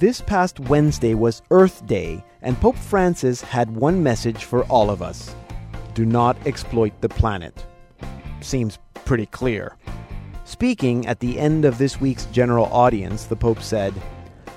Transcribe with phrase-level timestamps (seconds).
[0.00, 5.02] This past Wednesday was Earth Day, and Pope Francis had one message for all of
[5.02, 5.34] us
[5.92, 7.66] do not exploit the planet.
[8.40, 9.76] Seems pretty clear.
[10.44, 13.92] Speaking at the end of this week's general audience, the Pope said,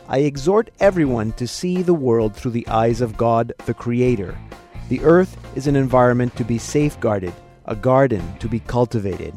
[0.07, 4.38] I exhort everyone to see the world through the eyes of God, the Creator.
[4.88, 7.34] The earth is an environment to be safeguarded,
[7.66, 9.33] a garden to be cultivated.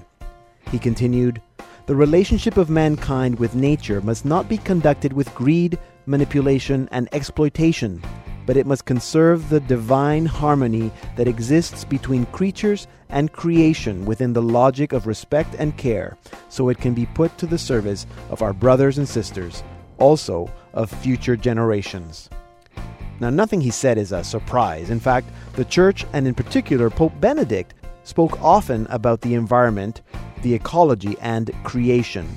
[0.70, 1.42] He continued,
[1.86, 8.02] The relationship of mankind with nature must not be conducted with greed, manipulation, and exploitation,
[8.46, 14.42] but it must conserve the divine harmony that exists between creatures and creation within the
[14.42, 16.16] logic of respect and care,
[16.48, 19.62] so it can be put to the service of our brothers and sisters,
[19.98, 22.30] also of future generations.
[23.18, 24.90] Now, nothing he said is a surprise.
[24.90, 30.02] In fact, the Church, and in particular Pope Benedict, spoke often about the environment,
[30.42, 32.28] the ecology, and creation.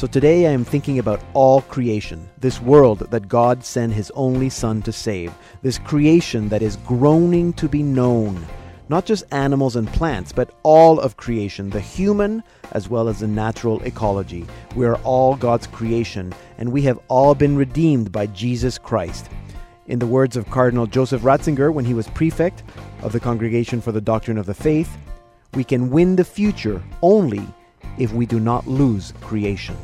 [0.00, 4.48] So today I am thinking about all creation, this world that God sent His only
[4.48, 8.42] Son to save, this creation that is groaning to be known.
[8.88, 13.26] Not just animals and plants, but all of creation, the human as well as the
[13.26, 14.46] natural ecology.
[14.74, 19.28] We are all God's creation, and we have all been redeemed by Jesus Christ.
[19.86, 22.62] In the words of Cardinal Joseph Ratzinger when he was prefect
[23.02, 24.96] of the Congregation for the Doctrine of the Faith,
[25.52, 27.46] we can win the future only
[27.98, 29.76] if we do not lose creation.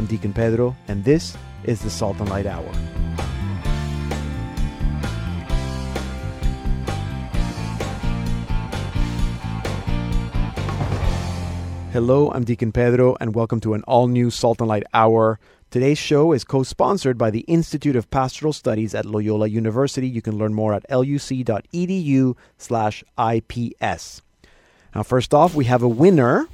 [0.00, 2.64] I'm Deacon Pedro, and this is the Salt and Light Hour.
[11.92, 15.38] Hello, I'm Deacon Pedro, and welcome to an all new Salt and Light Hour.
[15.70, 20.08] Today's show is co sponsored by the Institute of Pastoral Studies at Loyola University.
[20.08, 24.22] You can learn more at luc.edu slash IPS.
[24.94, 26.48] Now, first off, we have a winner.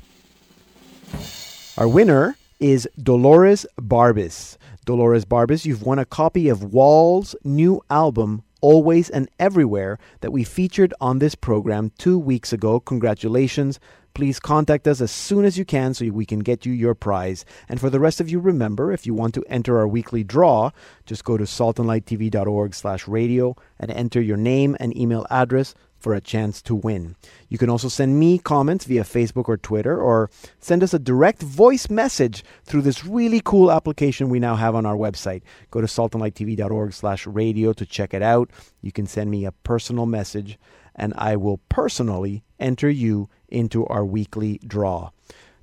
[1.79, 4.57] Our winner is Dolores Barbis.
[4.85, 10.45] Dolores Barbis, you've won a copy of Wall's new album, Always and Everywhere, that we
[10.45, 12.81] featured on this program two weeks ago.
[12.81, 13.79] Congratulations.
[14.15, 17.45] Please contact us as soon as you can so we can get you your prize.
[17.69, 20.71] And for the rest of you, remember, if you want to enter our weekly draw,
[21.05, 26.21] just go to saltandlighttv.org slash radio and enter your name and email address for a
[26.21, 27.17] chance to win.
[27.49, 30.31] You can also send me comments via Facebook or Twitter, or
[30.61, 34.87] send us a direct voice message through this really cool application we now have on
[34.87, 35.43] our website.
[35.71, 38.51] Go to saltandlighttv.org slash radio to check it out.
[38.83, 40.59] You can send me a personal message,
[40.95, 45.11] and I will personally enter you into our weekly draw.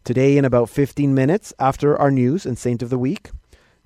[0.04, 3.32] Today, in about 15 minutes after our news and Saint of the Week,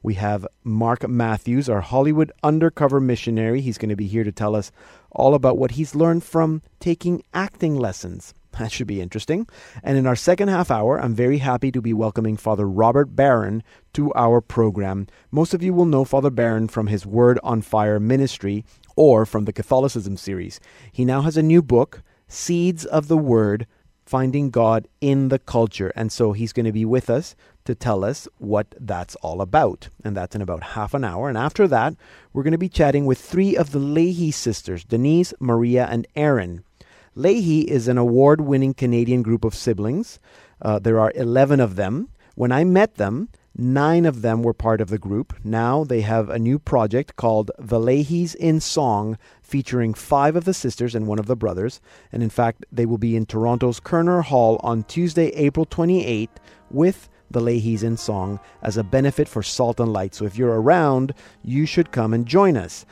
[0.02, 3.62] we have Mark Matthews, our Hollywood undercover missionary.
[3.62, 4.72] He's going to be here to tell us
[5.12, 8.34] all about what he's learned from taking acting lessons.
[8.60, 9.48] That should be interesting.
[9.84, 13.62] And in our second half hour, I'm very happy to be welcoming Father Robert Barron
[13.94, 15.06] to our program.
[15.30, 19.46] Most of you will know Father Barron from his Word on Fire ministry or from
[19.46, 20.60] the Catholicism series.
[20.92, 23.68] He now has a new book, Seeds of the Word
[24.08, 25.92] Finding God in the Culture.
[25.96, 27.36] And so he's going to be with us
[27.68, 29.90] to tell us what that's all about.
[30.04, 31.30] And that's in about half an hour.
[31.30, 31.96] And after that,
[32.34, 36.64] we're going to be chatting with three of the Leahy sisters Denise, Maria, and Erin.
[37.16, 40.20] Leahy is an award winning Canadian group of siblings.
[40.62, 42.10] Uh, there are 11 of them.
[42.36, 43.30] When I met them,
[43.60, 45.34] Nine of them were part of the group.
[45.44, 50.54] Now they have a new project called The Leahys in Song, featuring five of the
[50.54, 51.82] sisters and one of the brothers.
[52.12, 56.30] And in fact, they will be in Toronto's Koerner Hall on Tuesday, April 28th
[56.70, 60.16] with the Leahys in Song as a benefit for Salt and Light.
[60.16, 62.86] So if you're around, you should come and join us.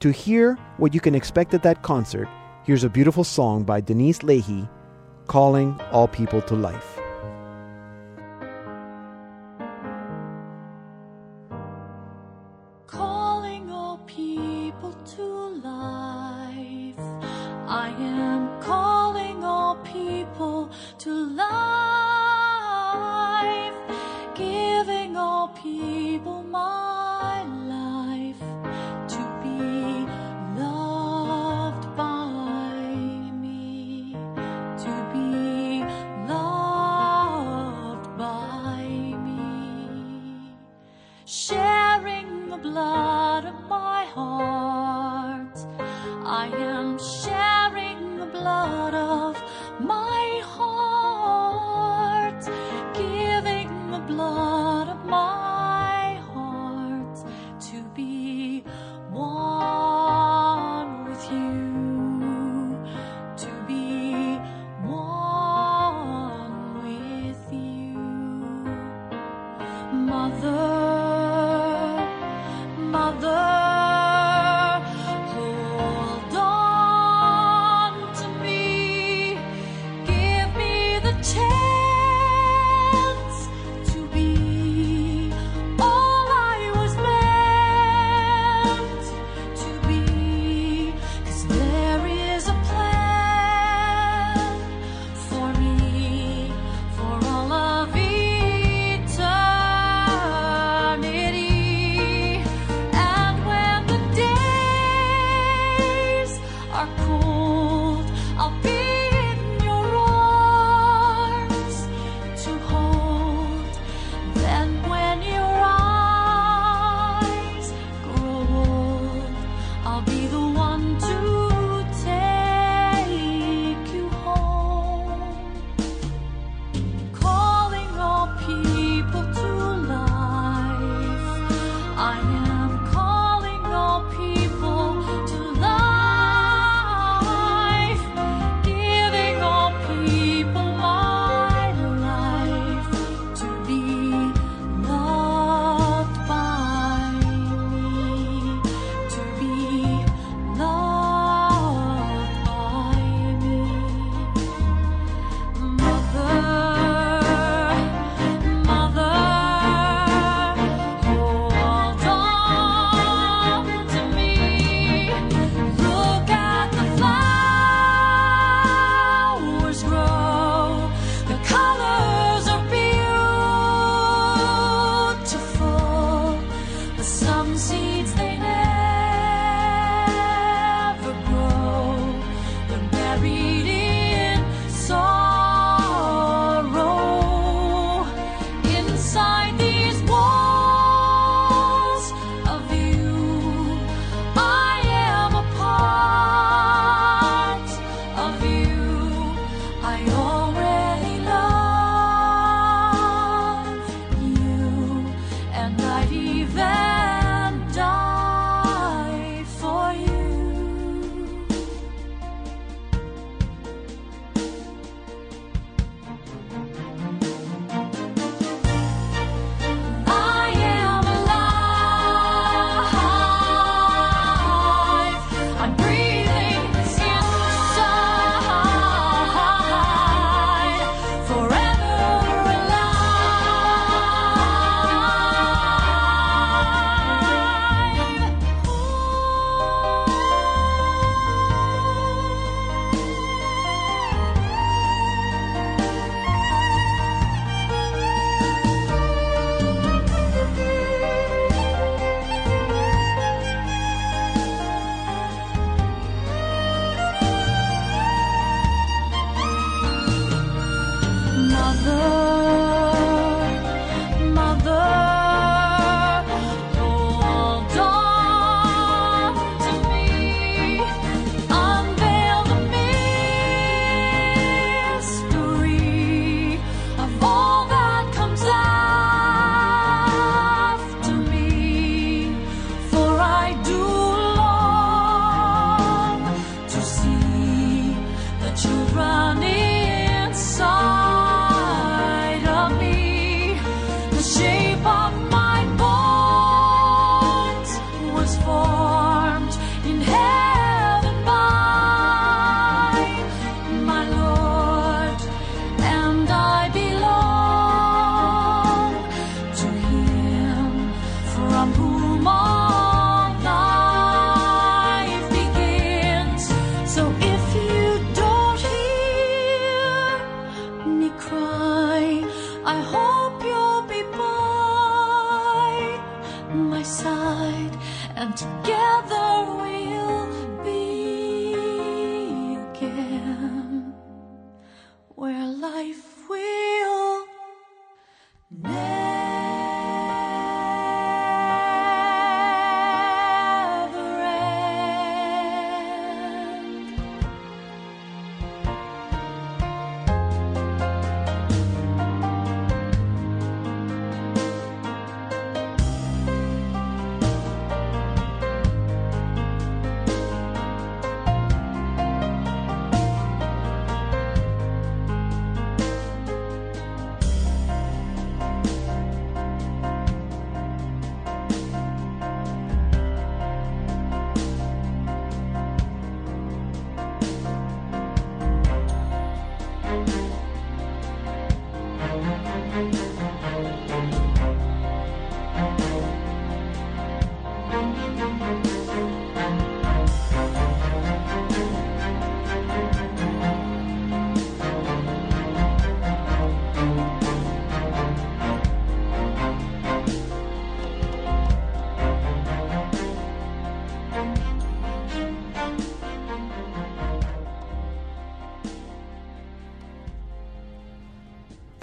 [0.00, 2.28] To hear what you can expect at that concert,
[2.64, 4.68] here's a beautiful song by Denise Leahy,
[5.26, 7.09] Calling All People to Life.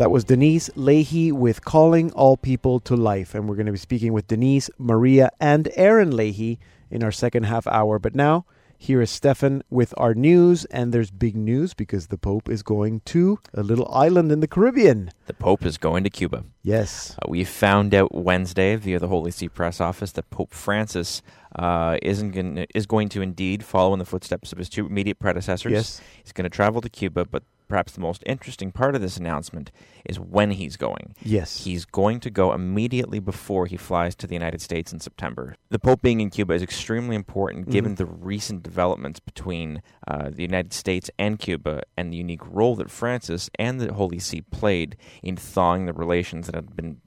[0.08, 3.36] That was Denise Leahy with Calling All People to Life.
[3.36, 6.60] And we're going to be speaking with Denise, Maria, and Erin Leahy
[6.90, 8.00] in our second half hour.
[8.00, 8.46] But now,
[8.78, 10.64] here is Stefan with our news.
[10.64, 14.48] And there's big news because the Pope is going to a little island in the
[14.48, 15.12] Caribbean.
[15.26, 16.46] The Pope is going to Cuba.
[16.64, 17.18] Yes.
[17.22, 21.22] Uh, we found out Wednesday via the Holy See press office that Pope Francis
[21.58, 25.20] uh, isn't gonna, is going to indeed follow in the footsteps of his two immediate
[25.20, 25.74] predecessors.
[25.74, 26.02] Yes.
[26.24, 29.72] He's going to travel to Cuba, but perhaps the most interesting part of this announcement
[30.06, 31.16] is when he's going.
[31.22, 31.64] Yes.
[31.66, 35.56] He's going to go immediately before he flies to the United States in September.
[35.70, 40.44] The Pope being in Cuba is extremely important given the recent developments between uh, the
[40.44, 44.96] United States and Cuba and the unique role that Francis and the Holy See played
[45.22, 47.02] in thawing the relations that had been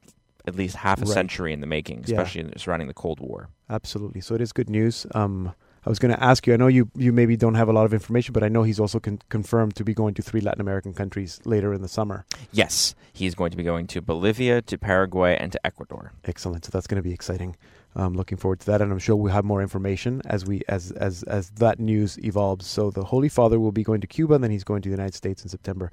[0.47, 1.11] at least half a Right.
[1.15, 2.21] century in the making, Yeah.
[2.23, 3.49] especially surrounding the Cold War.
[3.69, 4.21] Absolutely.
[4.21, 5.07] So it is good news.
[5.15, 6.53] Um, I was going to ask you.
[6.53, 8.79] I know you you maybe don't have a lot of information, but I know he's
[8.81, 12.25] also con- confirmed to be going to three Latin American countries later in the summer.
[12.53, 16.13] Yes, he's going to be going to Bolivia, to Paraguay, and to Ecuador.
[16.25, 16.65] Excellent.
[16.67, 17.57] So that's going to be exciting.
[17.97, 20.93] Um, looking forward to that, and I'm sure we'll have more information as we as
[20.93, 22.67] as as that news evolves.
[22.67, 24.95] So the Holy Father will be going to Cuba, and then he's going to the
[24.95, 25.91] United States in September.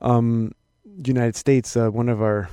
[0.00, 0.52] Um,
[1.04, 1.76] United States.
[1.76, 2.48] Uh, one of our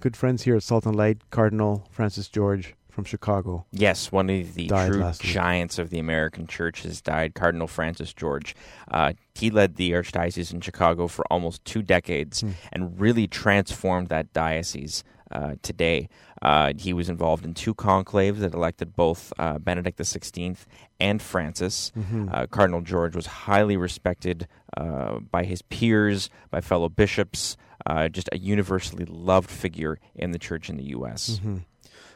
[0.00, 3.64] good friends here at Salt and Light, Cardinal Francis George from Chicago.
[3.72, 8.54] Yes, one of the true giants of the American church has died, Cardinal Francis George.
[8.90, 12.50] Uh, he led the Archdiocese in Chicago for almost two decades Hmm.
[12.70, 16.08] and really transformed that diocese uh, today.
[16.42, 20.56] Uh, he was involved in two conclaves that elected both uh, Benedict XVI
[21.00, 21.90] and Francis.
[21.96, 22.28] Mm-hmm.
[22.30, 24.46] Uh, Cardinal George was highly respected
[24.76, 27.56] uh, by his peers, by fellow bishops,
[27.86, 31.38] uh, just a universally loved figure in the church in the U.S.
[31.38, 31.58] hmm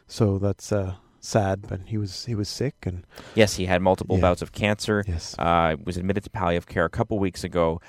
[0.09, 4.17] So that's uh, sad, but he was he was sick, and Yes, he had multiple
[4.17, 4.23] Yeah.
[4.23, 5.05] bouts of cancer.
[5.07, 7.81] yes, uh, was admitted to palliative care a couple weeks ago.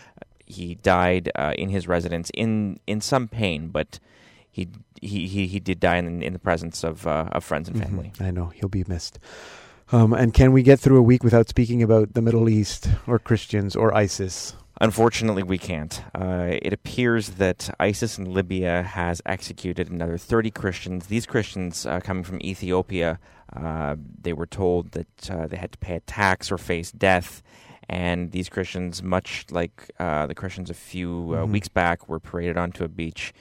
[0.45, 3.99] He died uh, in his residence in, in some pain, but
[4.49, 4.67] he
[5.01, 7.83] he, he, he did die in, in the presence of uh, of friends and Mhm.
[7.83, 8.11] family.
[8.19, 9.19] I know he'll be missed.
[9.91, 13.19] Um, and can we get through a week without speaking about the Middle East or
[13.19, 14.53] Christians or ISIS?
[14.79, 16.03] Unfortunately, we can't.
[16.13, 21.07] Uh, it appears that ISIS in Libya has executed another 30 Christians.
[21.07, 23.19] These Christians uh, coming from Ethiopia,
[23.55, 27.41] uh, they were told that uh, they had to pay a tax or face death.
[27.89, 31.51] And these Christians, much like uh, the Christians a few uh, Mhm.
[31.53, 33.33] weeks back, were paraded onto a beach.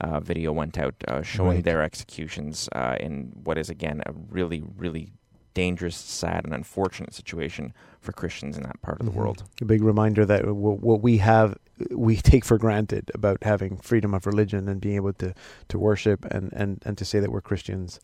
[0.00, 1.64] Uh, video went out uh, showing Right.
[1.64, 5.12] their executions uh, in what is, again, a really, really
[5.54, 9.16] dangerous, sad, and unfortunate situation for Christians in that part of the Mhm.
[9.16, 9.44] world.
[9.62, 11.56] A big reminder that w- what we have,
[11.90, 15.32] we take for granted about having freedom of religion and being able to,
[15.68, 18.00] to worship and, and, and to say that we're Christians.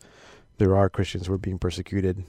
[0.61, 2.23] There are Christians who are being persecuted,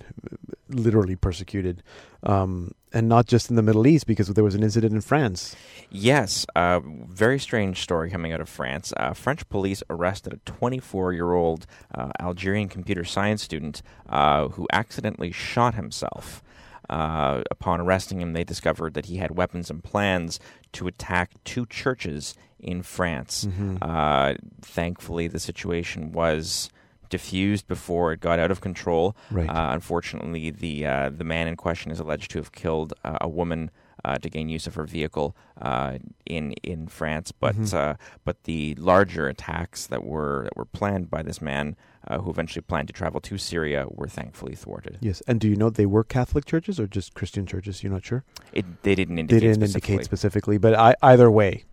[0.71, 1.83] literally persecuted,
[2.23, 5.55] um, and not just in the Middle East, because there was an incident in France.
[5.91, 8.95] Yes, uh, very strange story coming out of France.
[8.97, 14.67] Uh, French police arrested a 24 year old uh, Algerian computer science student uh, who
[14.73, 16.43] accidentally shot himself.
[16.89, 20.41] Uh, upon arresting him, they discovered that he had weapons and plans
[20.73, 23.47] to attack two churches in France.
[23.83, 26.71] Uh, thankfully, the situation was
[27.13, 29.15] diffused before it got out of control.
[29.31, 29.49] Right.
[29.49, 33.29] Uh, unfortunately, the uh, the man in question is alleged to have killed uh, a
[33.29, 33.71] woman
[34.05, 37.31] uh, to gain use of her vehicle uh, in in France.
[37.31, 37.77] But Mm-hmm.
[37.77, 41.77] uh, but the larger attacks that were that were planned by this man,
[42.09, 44.99] uh, who eventually planned to travel to Syria, were thankfully thwarted.
[45.01, 47.83] Yes, and do you know they were Catholic churches or just Christian churches?
[47.83, 48.25] You're not sure.
[48.53, 49.41] It, they didn't indicate.
[49.41, 49.95] They didn't specifically.
[49.95, 51.65] indicate specifically, but I, either way,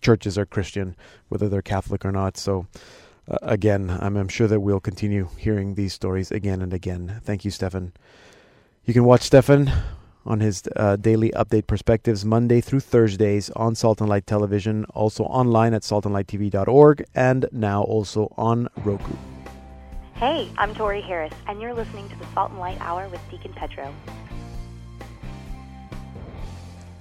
[0.00, 0.96] churches are Christian,
[1.28, 2.36] whether they're Catholic or not.
[2.36, 2.66] So,
[3.28, 7.20] uh, again, I'm, I'm sure that we'll continue hearing these stories again and again.
[7.24, 7.92] Thank you, Stefan.
[8.84, 9.70] You can watch Stefan
[10.26, 15.24] on his uh, daily update perspectives Monday through Thursdays on Salt and Light Television, also
[15.24, 19.14] online at saltandlighttv.org, and now also on Roku.
[20.14, 23.52] Hey, I'm Tori Harris, and you're listening to the Salt and Light Hour with Deacon
[23.52, 23.94] Pedro.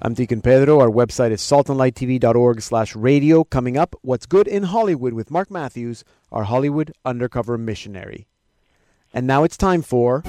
[0.06, 0.82] I'm Deacon Pedro.
[0.82, 3.46] Our website is saltandlighttv.org slash radio.
[3.46, 8.28] Coming up, What's Good in Hollywood with Mark Matthews, our Hollywood undercover missionary.
[9.14, 10.22] And now it's time for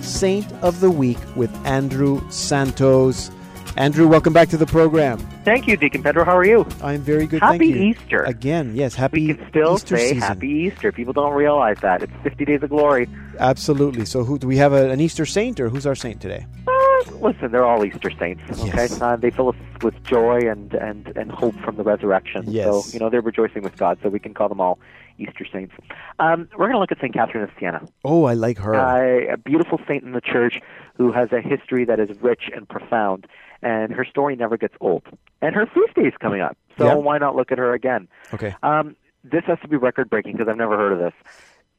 [0.00, 3.32] Saint of the Week with Andrew Santos.
[3.76, 5.18] Andrew, welcome back to the program.
[5.44, 6.24] Thank you, Deacon Pedro.
[6.24, 6.64] How are you?
[6.80, 7.82] I'm very good, Happy thank you.
[7.82, 8.22] Easter.
[8.22, 9.32] Again, yes, happy Easter.
[9.32, 10.20] we can still Easter say season.
[10.20, 10.92] Happy Easter.
[10.92, 12.00] People don't realize that.
[12.04, 13.08] It's 50 days of glory.
[13.40, 14.04] Absolutely.
[14.04, 16.46] So who do we have a, an Easter saint or who's our saint today?
[16.68, 16.73] Uh,
[17.20, 18.42] Listen, they're all Easter saints.
[18.50, 19.00] Okay, Yes.
[19.00, 22.44] uh, they fill us with joy and, and, and hope from the resurrection.
[22.48, 22.64] Yes.
[22.66, 23.98] So you know they're rejoicing with God.
[24.02, 24.78] So we can call them all
[25.18, 25.74] Easter saints.
[26.18, 28.74] Um, we're going to look at Saint Catherine of Siena, Oh, I like her.
[28.74, 30.60] uh, a beautiful saint in the church
[30.96, 33.26] who has a history that is rich and profound,
[33.62, 35.02] and her story never gets old.
[35.40, 36.94] And her feast day is coming up, so Yeah.
[36.94, 38.08] why not look at her again?
[38.32, 38.54] okay.
[38.62, 41.14] Um, this has to be record breaking because I've never heard of this.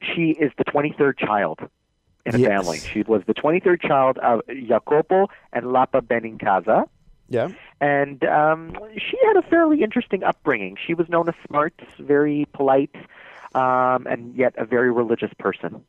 [0.01, 1.59] She is the 23rd child
[2.25, 2.47] in a Yes.
[2.49, 2.79] family.
[2.79, 6.87] She was the 23rd child of Jacopo and Lapa Benincasa.
[7.29, 7.49] Yeah.
[7.81, 10.77] And um, she had a fairly interesting upbringing.
[10.85, 12.95] She was known as smart, very polite,
[13.53, 15.83] um, and yet a very religious person.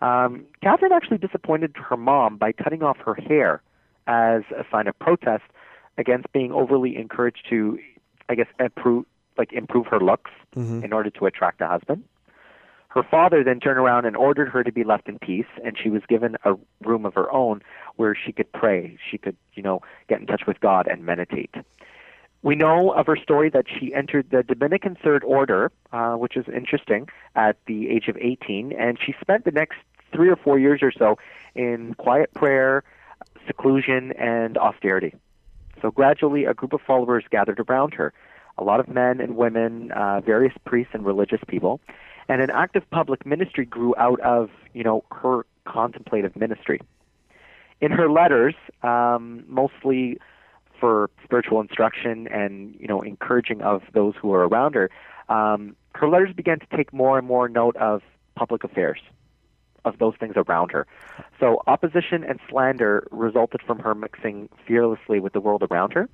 [0.00, 3.62] Um, Catherine actually disappointed her mom by cutting off her hair
[4.06, 5.44] as a sign of protest
[5.96, 7.78] against being overly encouraged to,
[8.28, 9.04] I guess, improve
[9.36, 10.82] like improve her looks Mhm.
[10.82, 12.02] in order to attract a husband.
[12.88, 15.90] Her father then turned around and ordered her to be left in peace, and she
[15.90, 17.60] was given a room of her own
[17.96, 18.96] where she could pray.
[19.10, 21.54] She could, you know, get in touch with God and meditate.
[22.42, 26.46] We know of her story that she entered the Dominican Third Order, uh, which is
[26.48, 29.76] interesting, at the age of 18, and she spent the next
[30.12, 31.18] three or four years or so
[31.54, 32.84] in quiet prayer,
[33.46, 35.14] seclusion, and austerity.
[35.82, 38.14] So gradually, a group of followers gathered around her
[38.58, 41.80] a lot of men and women, uh, various priests and religious people,
[42.28, 46.80] and an active public ministry grew out of you know her contemplative ministry.
[47.80, 50.18] In her letters, um, mostly
[50.80, 54.90] for spiritual instruction and you know encouraging of those who were around her,
[55.28, 58.02] um, her letters began to take more and more note of
[58.34, 59.00] public affairs,
[59.84, 60.86] of those things around her.
[61.40, 66.08] So opposition and slander resulted from her mixing fearlessly with the world around her,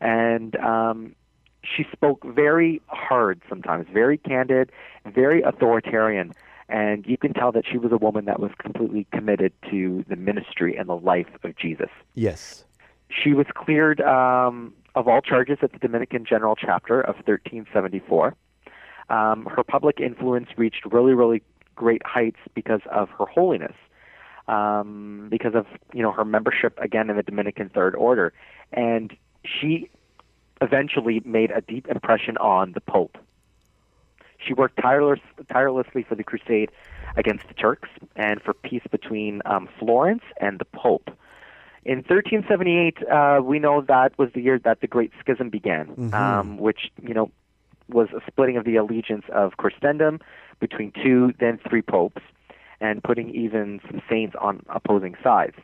[0.00, 1.14] and um,
[1.62, 4.72] she spoke very hard sometimes, very candid,
[5.06, 6.32] very authoritarian,
[6.68, 10.16] and you can tell that she was a woman that was completely committed to the
[10.16, 11.90] ministry and the life of Jesus.
[12.14, 12.64] Yes.
[13.08, 18.34] She was cleared um, of all charges at the Dominican General Chapter of 1374.
[19.08, 21.42] Um, her public influence reached really, really
[21.74, 23.74] great heights because of her holiness,
[24.46, 28.32] um, because of you know her membership again in the Dominican Third Order,
[28.72, 29.90] and she
[30.60, 33.16] eventually made a deep impression on the Pope.
[34.38, 35.20] She worked tireless,
[35.50, 36.70] tirelessly for the crusade
[37.16, 41.10] against the Turks and for peace between um, Florence and the Pope.
[41.84, 46.58] In 1378, uh, we know that was the year that the Great Schism began, um,
[46.58, 47.30] which you know
[47.88, 50.20] was a splitting of the allegiance of Christendom
[50.60, 52.22] between two, then three popes,
[52.80, 55.56] and putting even some saints on opposing sides.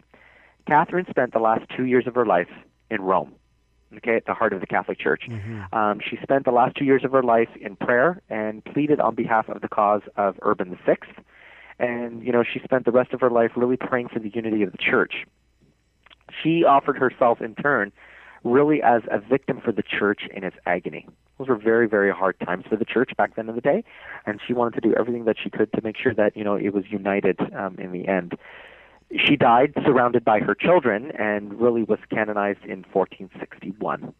[0.66, 2.50] Catherine spent the last two years of her life
[2.90, 3.34] in Rome,
[3.96, 5.28] okay, at the heart of the Catholic Church.
[5.72, 9.14] Um, she spent the last two years of her life in prayer and pleaded on
[9.14, 10.96] behalf of the cause of Urban VI.
[11.78, 14.62] And, you know, she spent the rest of her life really praying for the unity
[14.62, 15.26] of the church.
[16.42, 17.92] She offered herself in turn
[18.44, 21.06] really as a victim for the church in its agony.
[21.38, 23.84] Those were very, very hard times for the church back then in the day,
[24.24, 26.54] and she wanted to do everything that she could to make sure that you know
[26.54, 28.36] it was united um, in the end.
[29.14, 34.12] She died surrounded by her children, and really was canonized in 1461.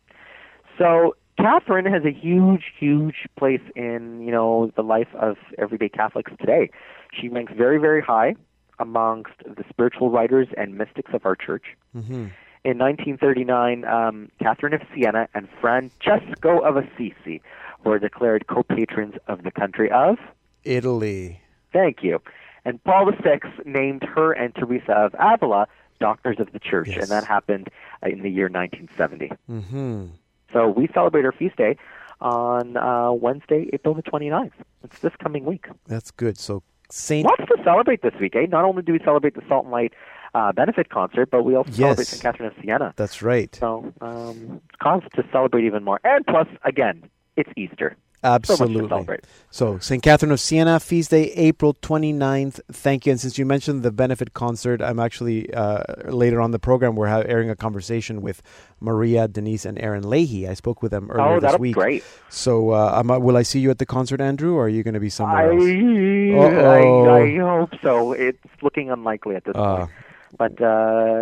[0.78, 6.32] So Catherine has a huge, huge place in you know the life of everyday Catholics
[6.38, 6.70] today.
[7.12, 8.36] She ranks very, very high
[8.78, 11.64] amongst the spiritual writers and mystics of our church.
[11.92, 12.28] hmm
[12.64, 17.40] In 1939, um, Catherine of Siena and Francesco of Assisi
[17.84, 20.18] were declared co-patrons of the country of.
[20.64, 21.40] Italy.
[21.72, 22.20] Thank you.
[22.66, 25.68] And Paul VI named her and Teresa of Avila
[26.00, 26.98] doctors of the church, Yes.
[27.02, 27.68] and that happened
[28.02, 29.30] uh, in the year 1970.
[29.46, 30.06] hmm
[30.52, 31.76] So we celebrate our feast day
[32.20, 34.52] on uh, Wednesday, April the 29th.
[34.84, 35.66] It's this coming week.
[35.86, 36.36] That's good.
[36.38, 37.24] So Saint.
[37.26, 38.46] Lots to celebrate this week, eh?
[38.48, 39.92] Not only do we celebrate the Salt and Light
[40.34, 42.22] uh, benefit concert, but we also celebrate St.
[42.22, 42.92] Catherine of Siena.
[42.96, 43.54] That's right.
[43.54, 46.00] So um, it's cause to celebrate even more.
[46.04, 47.96] And plus, again, it's Easter.
[48.22, 48.88] So Absolutely.
[48.88, 49.24] celebrate.
[49.50, 50.02] So, St.
[50.02, 52.60] Catherine of Siena, feast day, April 29th.
[52.72, 53.12] Thank you.
[53.12, 57.06] And since you mentioned the benefit concert, I'm actually, uh, later on the program, we're
[57.06, 58.42] airing a conversation with
[58.80, 60.48] Maria, Denise, and Erin Leahy.
[60.48, 61.74] I spoke with them earlier Oh, this week.
[61.74, 62.04] great.
[62.28, 65.00] So, uh, will I see you at the concert, Andrew, or are you going to
[65.00, 65.62] be somewhere I, else?
[65.62, 68.12] I, I hope so.
[68.12, 69.90] It's looking unlikely at this Uh, point.
[70.38, 70.64] But uh,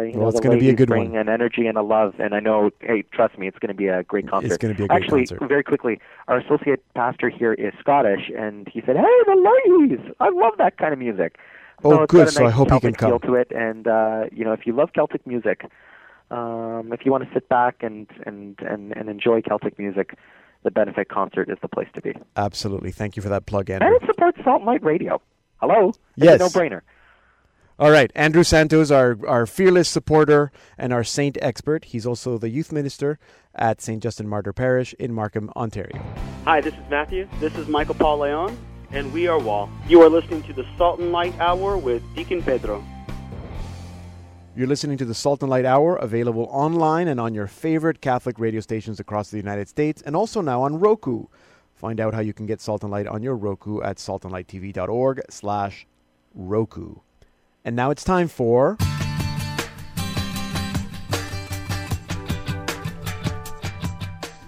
[0.03, 1.21] you well, know, it's gonna be a good bring one.
[1.21, 2.71] an energy and a love, and I know.
[2.81, 4.49] Hey, trust me, it's going to be a great concert.
[4.49, 5.49] It's gonna be a great Actually, concert.
[5.49, 9.37] very quickly, our associate pastor here is Scottish, and he said, "Hey, the
[9.69, 10.15] Leahys!
[10.19, 11.39] I love that kind of music."
[11.85, 12.29] Oh, so it's good.
[12.29, 13.29] A So I nice hope he Celtic can feel come.
[13.31, 15.65] to it, and uh, you know, if you love Celtic music,
[16.31, 20.17] um, if you want to sit back and and and and enjoy Celtic music,
[20.65, 22.15] the benefit concert is the place to be.
[22.37, 22.91] Absolutely.
[22.91, 23.87] Thank you for that plug, Andrew.
[23.87, 25.21] And it supports Salt and Light Radio.
[25.61, 25.91] Hello?
[25.91, 26.41] It's Yes.
[26.41, 26.81] no-brainer.
[27.77, 31.87] All right, Andrew Santos, our, our fearless supporter and our saint expert.
[31.87, 33.19] He's also the youth minister
[33.53, 34.01] at St.
[34.01, 36.01] Justin Martyr Parish in Markham, Ontario.
[36.45, 37.29] Hi, this is Matthew.
[37.41, 38.57] This is Michael Paul Leon,
[38.93, 39.69] and we are Wall.
[39.89, 42.85] You are listening to the Salt and Light Hour with Deacon Pedro.
[44.55, 48.39] You're listening to the Salt and Light Hour, available online and on your favorite Catholic
[48.39, 51.25] radio stations across the United States, and also now on Roku.
[51.75, 55.89] Find out how you can get Salt and Light on your Roku at saltandlighttv.org slash
[56.35, 56.99] Roku.
[57.67, 58.77] And now it's time for...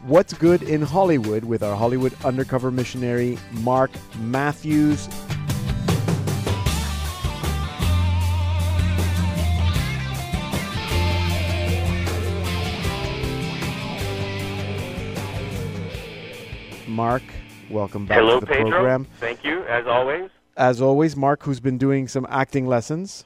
[0.04, 5.08] What's Good in Hollywood with our Hollywood undercover missionary, Mark Matthews.
[16.86, 17.22] Mark,
[17.68, 18.70] welcome back Hello, to the Pedro.
[18.70, 19.06] program.
[19.18, 20.30] Thank you, as always.
[20.56, 23.24] As always, Mark, who's been doing some acting lessons.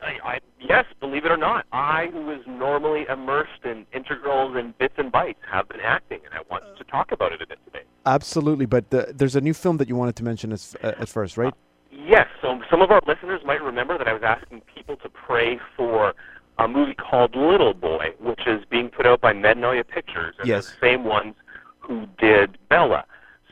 [0.00, 4.76] I, I, yes, believe it or not, I, who is normally immersed in integrals and
[4.78, 7.58] bits and bytes, have been acting, and I want to talk about it a bit
[7.64, 7.82] today.
[8.06, 11.08] Absolutely, but the, there's a new film that you wanted to mention as, uh, at
[11.08, 11.52] first, right?
[11.90, 15.58] Yes, so some of our listeners might remember that I was asking people to pray
[15.76, 16.14] for
[16.58, 20.66] a movie called Little Boy, which is being put out by Metanoia Pictures, and Yes.
[20.66, 21.34] the same ones
[21.80, 23.04] who did Bella.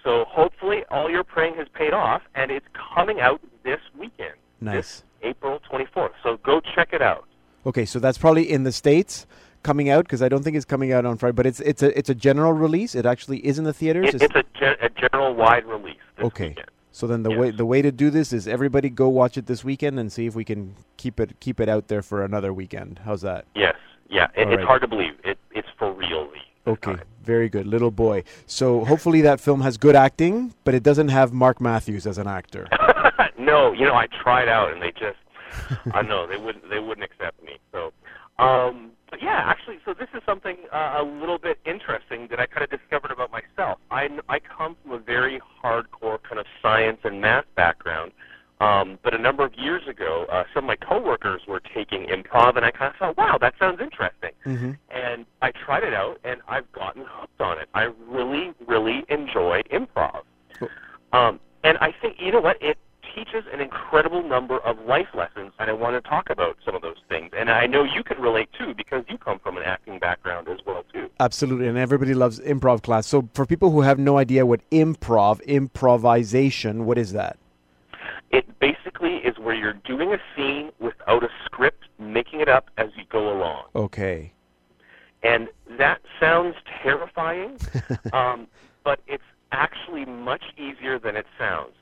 [0.07, 4.35] So hopefully all your praying has paid off, and it's coming out this weekend.
[4.61, 4.77] Nice.
[4.77, 6.13] This April 24th.
[6.23, 7.25] So go check it out.
[7.67, 9.27] Okay, so that's probably in the states
[9.65, 11.99] coming out because I don't think it's coming out on Friday, but it's it's a
[11.99, 12.95] it's a general release.
[12.95, 14.15] It actually is in the theaters.
[14.15, 15.97] It, it's a, gen- a general wide release.
[16.21, 16.51] Okay.
[16.51, 16.71] Weekend.
[16.93, 17.39] So then the Yes.
[17.41, 20.27] way the way to do this is everybody go watch it this weekend and see
[20.27, 23.01] if we can keep it keep it out there for another weekend.
[23.05, 23.47] How's that?
[23.57, 23.75] Yes.
[24.09, 24.29] Yeah.
[24.37, 24.65] It, it's right.
[24.65, 25.15] hard to believe.
[25.25, 26.31] It, it's for real.
[26.69, 27.03] Okay, time.
[27.27, 28.23] Very good, little boy.
[28.47, 32.29] So hopefully that film has good acting, but it doesn't have Mark Matthews as an
[32.29, 32.69] actor.
[33.39, 35.19] no, you know, I tried out and they just,
[35.93, 37.59] I know they wouldn't, they wouldn't accept me.
[37.73, 37.93] So,
[38.39, 42.47] um, but yeah, actually, so this is something uh, a little bit interesting that I
[42.47, 43.79] kind of discovered about myself.
[43.91, 48.13] I, I come from a very hardcore kind of science and math background.
[48.59, 52.57] Um, but a number of years ago, uh, some of my coworkers were taking improv,
[52.57, 54.31] and I kind of thought, wow, that sounds interesting.
[54.45, 57.69] hmm and I tried it out, and I've gotten hooked on it.
[57.75, 60.23] I really, really enjoy improv.
[60.59, 60.69] Cool.
[61.13, 62.79] Um, and I think, you know what, it
[63.15, 66.83] teaches an incredible number of life lessons, and I want to talk about some of
[66.83, 67.31] those things.
[67.37, 70.59] And I know you can relate too, because you come from an acting background as
[70.67, 71.09] well too.
[71.21, 73.07] Absolutely, and everybody loves improv class.
[73.07, 77.39] So for people who have no idea what improv, improvisation, what is that?
[78.31, 82.89] It basically is where you're doing a scene without a script, making it up as
[82.97, 83.65] you go along.
[83.75, 84.33] Okay.
[85.23, 87.59] And that sounds terrifying,
[88.13, 88.47] um,
[88.85, 91.73] but it's actually much easier than it sounds.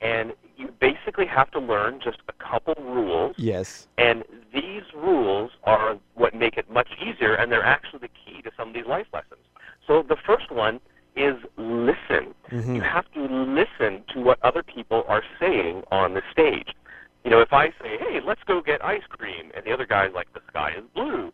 [0.00, 3.88] And you basically have to learn just a couple rules, Yes.
[3.98, 8.50] and these rules are what make it much easier, and they're actually the key to
[8.56, 9.40] some of these life lessons.
[9.86, 10.80] So the first one
[11.16, 12.34] is listen.
[12.50, 12.76] Mhm.
[12.76, 16.74] You have to listen to what other people are saying on the stage.
[17.24, 20.12] You know, if I say, "Hey, let's go get ice cream," and the other guy's
[20.12, 21.32] like, "The sky is blue,"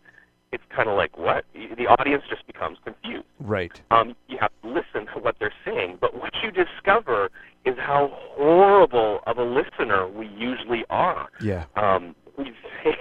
[0.53, 1.45] it's kind of like what?
[1.55, 3.25] The audience just becomes confused.
[3.41, 3.73] Right.
[3.91, 7.31] Um, you have to listen to what they're saying, but what you discover
[7.65, 11.29] is how horrible of a listener we usually are.
[11.41, 11.65] Yeah.
[11.77, 12.53] Um, we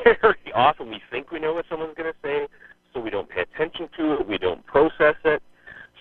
[0.04, 2.48] very often we think we know what someone's going to say,
[2.94, 4.28] so we don't pay attention to it.
[4.28, 5.42] We don't process it.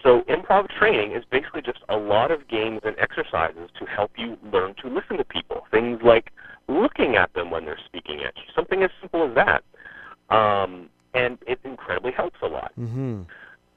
[0.03, 4.37] So improv training is basically just a lot of games and exercises to help you
[4.53, 5.67] learn to listen to people.
[5.71, 6.33] Things like
[6.69, 8.43] looking at them when they're speaking at you.
[8.55, 9.65] Something as simple as that.
[10.35, 12.73] Um, and it incredibly helps a lot.
[12.79, 13.23] Mm-hmm.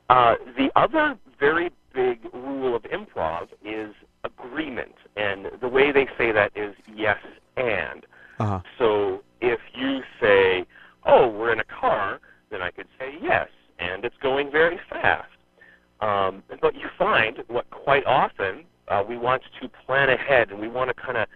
[0.09, 6.31] Uh, the other very big rule of improv is agreement, and the way they say
[6.31, 7.17] that is yes
[7.57, 8.05] and.
[8.39, 8.59] Uh-huh.
[8.77, 10.65] So if you say,
[11.05, 13.47] "Oh, we're in a car," then I could say yes,
[13.79, 15.29] and it's going very fast.
[16.01, 20.67] Um, but you find what quite often uh, we want to plan ahead, and we
[20.67, 21.27] want to kind of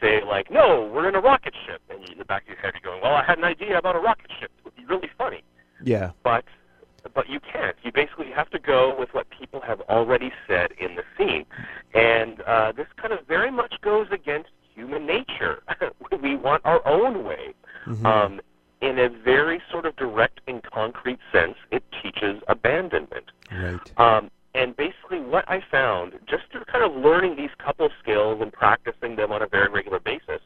[0.00, 2.58] say like, "No, we're in a rocket ship," and you, in the back of your
[2.58, 4.50] head you're going, "Well, I had an idea about a rocket ship.
[4.58, 5.42] It would be really funny."
[5.82, 6.10] Yeah.
[6.24, 6.44] but
[7.14, 7.76] but you can't.
[7.84, 11.46] You basically have to go with what people have already said in the scene,
[11.94, 15.62] and uh, this kind of very much goes against human nature.
[16.22, 17.54] we want our own way.
[17.86, 18.04] Mhm.
[18.04, 18.40] Um,
[18.80, 23.30] in a very sort of direct and concrete sense, it teaches abandonment.
[23.50, 23.80] right.
[23.98, 28.52] Um, and basically, what I found, just through kind of learning these couple skills and
[28.52, 30.40] practicing them on a very regular basis,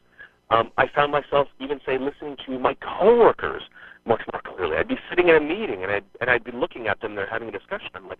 [0.49, 3.63] um, I found myself even say listening to my coworkers
[4.05, 4.77] much more clearly.
[4.77, 7.15] I'd be sitting in a meeting and I'd and I'd be looking at them.
[7.15, 7.89] They're having a discussion.
[7.95, 8.19] I'm like,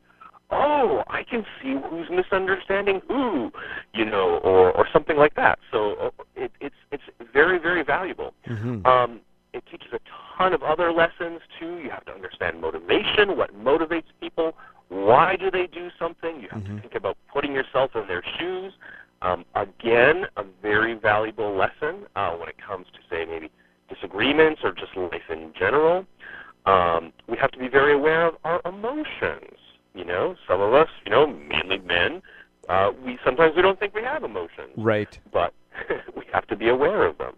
[0.50, 3.52] oh, I can see who's misunderstanding who,
[3.93, 5.60] you know, or or something like that.
[5.72, 8.34] So uh, it, it's it's very very valuable.
[8.47, 8.86] Mhm.
[8.86, 9.21] Um,
[9.54, 9.99] it teaches a
[10.38, 11.78] ton of other lessons too.
[11.78, 14.56] You have to understand motivation, what motivates people,
[14.89, 16.39] why do they do something.
[16.41, 16.76] You have Mhm.
[16.76, 18.73] to think about putting yourself in their shoes.
[19.21, 23.49] Um, again, a very valuable lesson uh, when it comes to say maybe
[23.89, 26.06] disagreements or just life in general.
[26.65, 29.58] Um, we have to be very aware of our emotions.
[29.93, 32.21] You know, some of us, you know, mainly men,
[32.69, 35.19] uh, we sometimes we don't think we have emotions Right.
[35.32, 35.54] but
[36.15, 37.36] we have to be aware of them.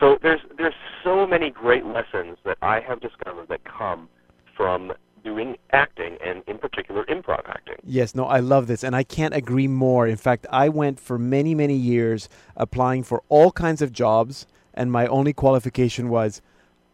[0.00, 0.74] So there's there's
[1.04, 4.08] so many great lessons that I have discovered that come
[4.56, 7.76] from doing acting and in particular improv acting.
[7.84, 10.08] Yes, no, I love this, and I can't agree more.
[10.08, 14.90] In fact, I went for many, many years applying for all kinds of jobs, and
[14.90, 16.42] my only qualification was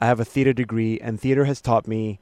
[0.03, 2.21] I have a theater degree, and theater has taught me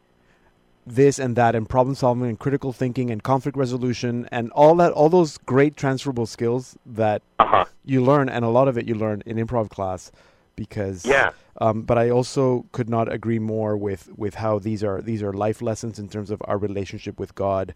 [0.86, 4.92] this and that, and problem solving, and critical thinking, and conflict resolution, and all that,
[4.92, 7.64] all those great transferable skills that Uh-huh.
[7.84, 10.12] you learn, and a lot of it you learn in improv class,
[10.58, 11.30] because Yeah.
[11.60, 15.32] um, but I also could not agree more with, with how these are these are
[15.32, 17.74] life lessons in terms of our relationship with God,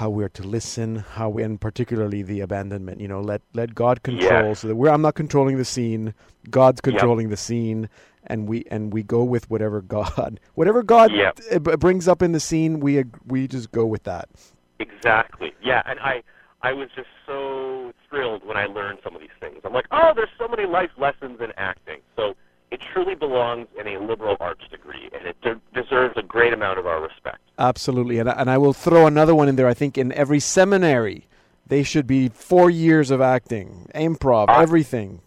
[0.00, 3.00] how we're to listen, how we, and particularly the abandonment.
[3.00, 4.60] You know, let let God control, Yes.
[4.60, 6.14] so that we're I'm not controlling the scene,
[6.50, 6.92] God's Yep.
[6.92, 7.88] controlling the scene,
[8.32, 11.40] and we and we go with whatever God whatever God Yep.
[11.52, 12.80] uh, brings up in the scene.
[12.80, 14.28] We ag- we just go with that.
[14.78, 15.50] Exactly.
[15.62, 16.22] Yeah, and I
[16.62, 17.38] I was just so
[18.08, 19.56] thrilled when I learned some of these things.
[19.64, 22.00] I'm like, oh, there's so many life lessons in acting.
[22.16, 22.34] So
[22.70, 26.78] it truly belongs in a liberal arts degree, and it de- deserves a great amount
[26.78, 27.38] of our respect.
[27.58, 29.68] Absolutely, and I, and I will throw another one in there.
[29.68, 31.26] I think in every seminary,
[31.66, 34.60] they should be four years of acting, improv, Ah.
[34.60, 35.20] everything.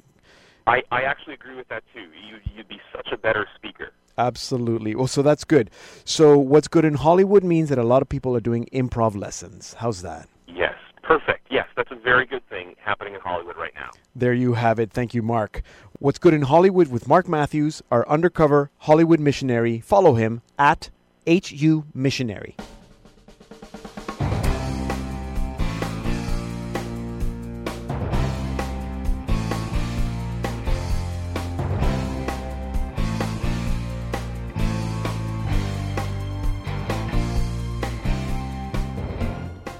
[0.67, 2.01] I, I actually agree with that too.
[2.01, 3.91] You, you'd be such a better speaker.
[4.17, 4.93] Absolutely.
[4.95, 5.71] Well, so that's good.
[6.03, 9.75] So what's good in Hollywood means that a lot of people are doing improv lessons.
[9.79, 10.27] How's that?
[10.47, 10.75] Yes,
[11.09, 11.47] perfect.
[11.49, 13.89] Yes, that's a very good thing happening in Hollywood right now.
[14.15, 14.91] There you have it.
[14.91, 15.63] Thank you, Mark.
[15.97, 19.79] What's good in Hollywood with Mark Matthews, our undercover Hollywood missionary.
[19.79, 20.91] Follow him at
[21.25, 22.55] HU Missionary.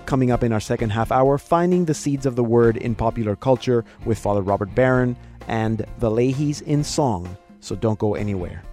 [0.10, 3.36] Coming up in our second half hour, finding the seeds of the word in popular
[3.36, 5.15] culture with Father Robert Barron
[5.48, 7.38] and the Leahys in song.
[7.60, 8.63] So don't go anywhere.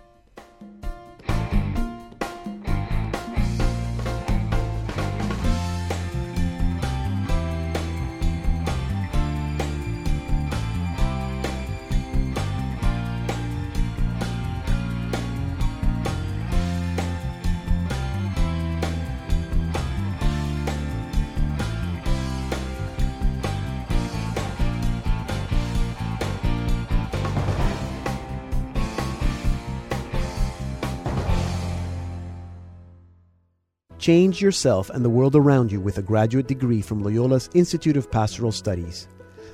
[34.06, 38.08] Change yourself and the world around you with a graduate degree from Loyola's Institute of
[38.08, 39.08] Pastoral Studies.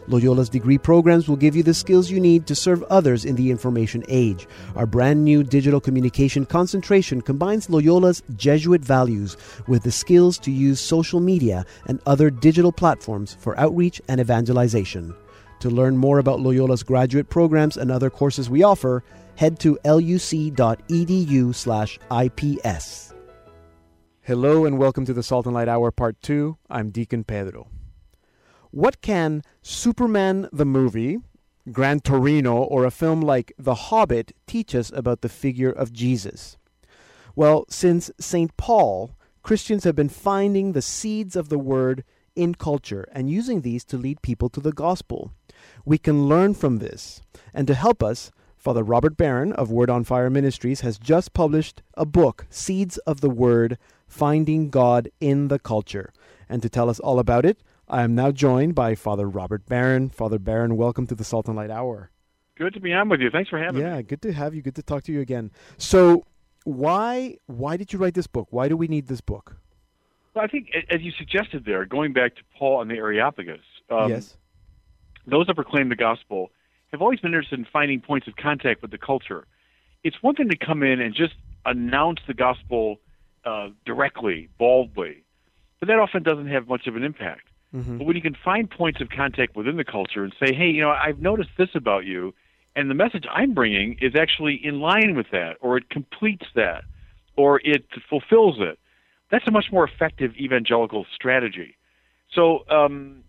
[0.08, 3.50] Loyola's degree programs will give you the skills you need to serve others in the
[3.50, 4.46] information age.
[4.76, 9.38] Our brand new digital communication concentration combines Loyola's Jesuit values
[9.68, 15.14] with the skills to use social media and other digital platforms for outreach and evangelization.
[15.60, 19.02] To learn more about Loyola's graduate programs and other courses we offer,
[19.36, 20.72] head to luc.edu/ips.
[24.24, 26.56] Hello and welcome to the Salt and Light Hour Part 2.
[26.70, 27.66] I'm Deacon Pedro.
[28.70, 31.18] What can Superman the movie,
[31.72, 36.56] Gran Torino, or a film like The Hobbit teach us about the figure of Jesus?
[37.34, 38.56] Well, since St.
[38.56, 39.10] Paul,
[39.42, 42.04] Christians have been finding the seeds of the word
[42.36, 45.32] in culture and using these to lead people to the gospel.
[45.84, 47.22] We can learn from this.
[47.52, 51.82] And to help us, Father Robert Barron of Word on Fire Ministries has just published
[51.94, 53.76] a book, Seeds of the Word
[54.12, 56.12] Finding God in the Culture.
[56.46, 60.10] And to tell us all about it, I am now joined by Father Robert Barron.
[60.10, 62.10] Father Barron, welcome to the Salt and Light Hour.
[62.58, 63.30] Good to be on with you.
[63.30, 63.96] Thanks for having yeah, me.
[63.96, 64.60] Yeah, good to have you.
[64.60, 65.50] Good to talk to you again.
[65.78, 66.26] So,
[66.64, 68.48] why why did you write this book?
[68.50, 69.56] Why do we need this book?
[70.34, 74.10] Well, I think, as you suggested there, going back to Paul and the Areopagus, um,
[74.10, 74.36] yes.
[75.26, 76.50] those that proclaim the gospel
[76.90, 79.46] have always been interested in finding points of contact with the culture.
[80.04, 82.98] It's one thing to come in and just announce the gospel
[83.44, 85.24] uh, directly, baldly,
[85.80, 87.48] but that often doesn't have much of an impact.
[87.74, 87.98] Mhm.
[87.98, 90.80] But when you can find points of contact within the culture and say, hey, you
[90.80, 92.34] know, I've noticed this about you,
[92.76, 96.84] and the message I'm bringing is actually in line with that, or it completes that,
[97.36, 98.78] or it fulfills it,
[99.30, 101.76] that's a much more effective evangelical strategy.
[102.32, 103.24] So, um,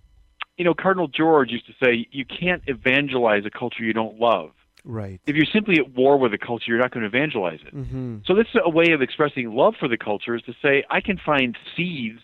[0.58, 4.52] you know, Cardinal George used to say, you can't evangelize a culture you don't love.
[4.86, 5.22] Right.
[5.26, 7.76] If you're simply at war with a culture, you're not going to evangelize it.
[7.76, 8.18] Mm-hmm.
[8.26, 11.00] So this is a way of expressing love for the culture is to say, I
[11.02, 12.20] can find seeds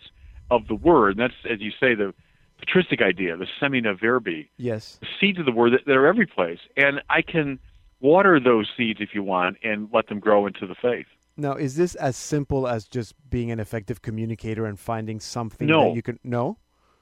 [0.51, 1.11] of the word.
[1.11, 2.13] And that's, as you say, the
[2.59, 4.97] patristic idea, the semina verbi, Yes.
[5.01, 6.59] the seeds of the word that, that are every place.
[6.75, 7.59] And I can
[8.01, 11.05] water those seeds if you want and let them grow into the faith.
[11.37, 15.85] Now, is this as simple as just being an effective communicator and finding something No.
[15.89, 16.19] that you can?
[16.25, 16.57] No.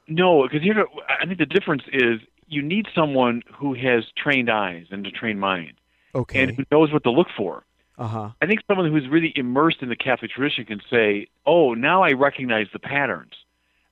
[0.06, 0.86] No, because here,
[1.20, 5.40] I think the difference is you need someone who has trained eyes and a trained
[5.40, 5.74] mind
[6.14, 6.42] Okay.
[6.42, 7.64] and who knows what to look for.
[7.96, 8.30] Uh huh.
[8.40, 12.12] I think someone who's really immersed in the Catholic tradition can say, "Oh, now I
[12.12, 13.32] recognize the patterns.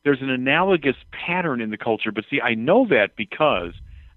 [0.04, 3.72] There's an analogous pattern in the culture, but see, I know that because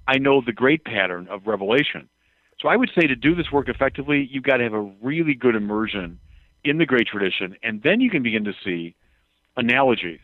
[0.07, 2.09] I know the great pattern of revelation."
[2.61, 5.33] So I would say to do this work effectively, you've got to have a really
[5.33, 6.19] good immersion
[6.63, 8.95] in the great tradition, and then you can begin to see
[9.57, 10.19] analogies,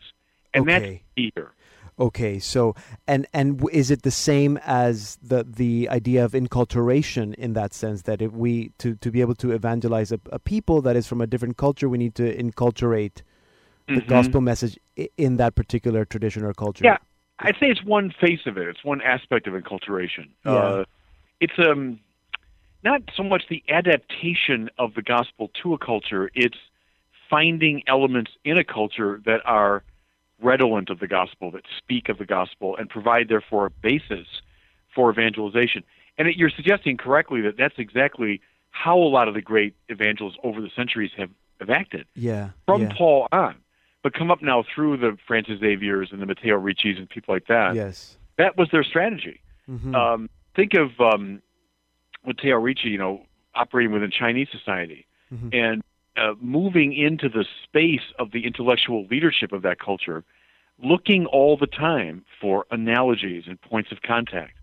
[0.54, 1.02] and that's Okay.
[1.16, 1.52] key here.
[1.98, 2.38] Okay.
[2.38, 2.74] So,
[3.06, 8.02] and and is it the same as the the idea of inculturation in that sense
[8.02, 11.20] that if we to to be able to evangelize a, a people that is from
[11.20, 13.22] a different culture, we need to inculturate
[13.88, 14.08] the Mhm.
[14.08, 14.78] gospel message
[15.16, 16.84] in that particular tradition or culture.
[16.84, 16.98] Yeah,
[17.38, 18.68] I'd say it's one face of it.
[18.68, 20.28] It's one aspect of enculturation.
[20.44, 20.52] Yeah.
[20.52, 20.84] Uh,
[21.40, 22.00] it's um,
[22.82, 26.30] not so much the adaptation of the gospel to a culture.
[26.34, 26.58] It's
[27.30, 29.82] finding elements in a culture that are
[30.40, 34.26] redolent of the gospel, that speak of the gospel, and provide therefore a basis
[34.94, 35.82] for evangelization.
[36.18, 40.36] And it, you're suggesting correctly that that's exactly how a lot of the great evangelists
[40.44, 42.50] over the centuries have, have acted Yeah.
[42.66, 42.92] from yeah.
[42.96, 43.56] Paul on,
[44.02, 47.46] but come up now through the Francis Xavier's and the Matteo Ricci's and people like
[47.46, 47.74] that.
[47.74, 48.18] Yes.
[48.36, 49.40] That was their strategy.
[49.68, 49.94] Mhm.
[49.94, 51.40] Um, think of um,
[52.26, 55.54] Matteo Ricci, you know, operating within Chinese society Mhm.
[55.54, 55.82] and
[56.16, 60.24] uh, moving into the space of the intellectual leadership of that culture,
[60.82, 64.54] looking all the time for analogies and points of contact.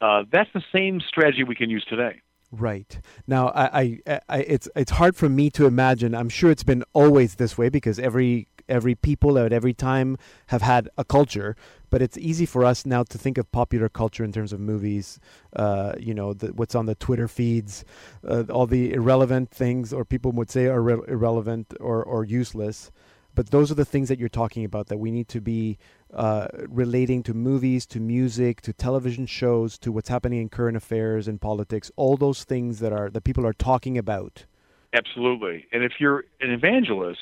[0.00, 2.20] Uh, that's the same strategy we can use today.
[2.50, 6.14] Right now, I, I, I, it's it's hard for me to imagine.
[6.14, 10.62] I'm sure it's been always this way because every every people at every time have
[10.62, 11.56] had a culture.
[11.90, 15.20] But it's easy for us now to think of popular culture in terms of movies.
[15.54, 17.84] Uh, you know, the, what's on the Twitter feeds,
[18.26, 22.90] uh, all the irrelevant things, or people would say are irre- irrelevant or or useless.
[23.34, 25.78] But those are the things that you're talking about that we need to be
[26.14, 31.28] uh, relating to movies, to music, to television shows, to what's happening in current affairs
[31.28, 31.90] and politics.
[31.96, 34.46] All those things that are that people are talking about.
[34.92, 35.66] Absolutely.
[35.72, 37.20] And if you're an evangelist,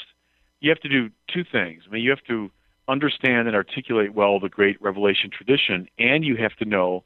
[0.60, 1.82] you have to do two things.
[1.86, 2.50] I mean, you have to
[2.88, 7.02] understand and articulate well the great revelation tradition, and you have to know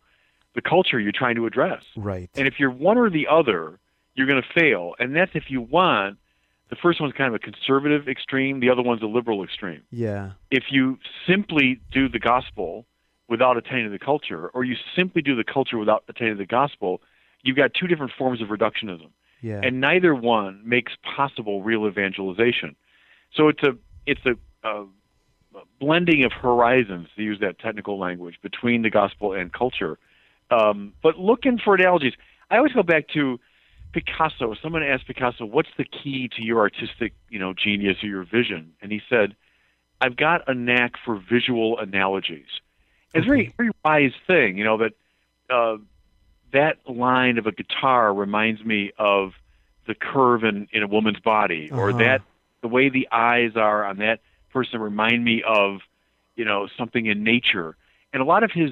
[0.55, 1.83] the culture you're trying to address.
[1.97, 2.29] Right.
[2.35, 3.79] And if you're one or the other,
[4.15, 4.95] you're going to fail.
[4.99, 6.19] And that's if you want.
[6.71, 9.83] The first one's kind of a conservative extreme, the other one's a liberal extreme.
[9.91, 10.33] yeah.
[10.51, 12.87] If you simply do the gospel
[13.29, 17.01] without attaining the culture, or you simply do the culture without attaining the gospel,
[17.43, 19.11] you've got two different forms of reductionism
[19.43, 19.61] Yeah.
[19.63, 22.77] and neither one makes possible real evangelization.
[23.35, 24.35] So to it's a,
[24.69, 24.87] a
[25.81, 29.99] blending of horizons, to use that technical language, between the gospel and culture.
[30.51, 32.15] Um, but looking for analogies,
[32.51, 33.39] I always go back to
[33.93, 34.55] Picasso.
[34.63, 38.73] Someone asked Picasso, "What's the key to your artistic, you know, genius or your vision?"
[38.81, 39.35] And he said,
[40.01, 42.47] "I've got a knack for visual analogies."
[43.13, 44.93] It's a very, very wise thing, you know, that
[45.51, 45.79] uh,
[46.53, 49.33] that line of a guitar reminds me of
[49.87, 51.99] the curve in, in a woman's body, or Uh-huh.
[51.99, 52.23] that
[52.61, 54.21] the way the eyes are on that
[54.53, 55.81] person remind me of,
[56.37, 57.77] you know, something in nature.
[58.13, 58.71] And a lot of his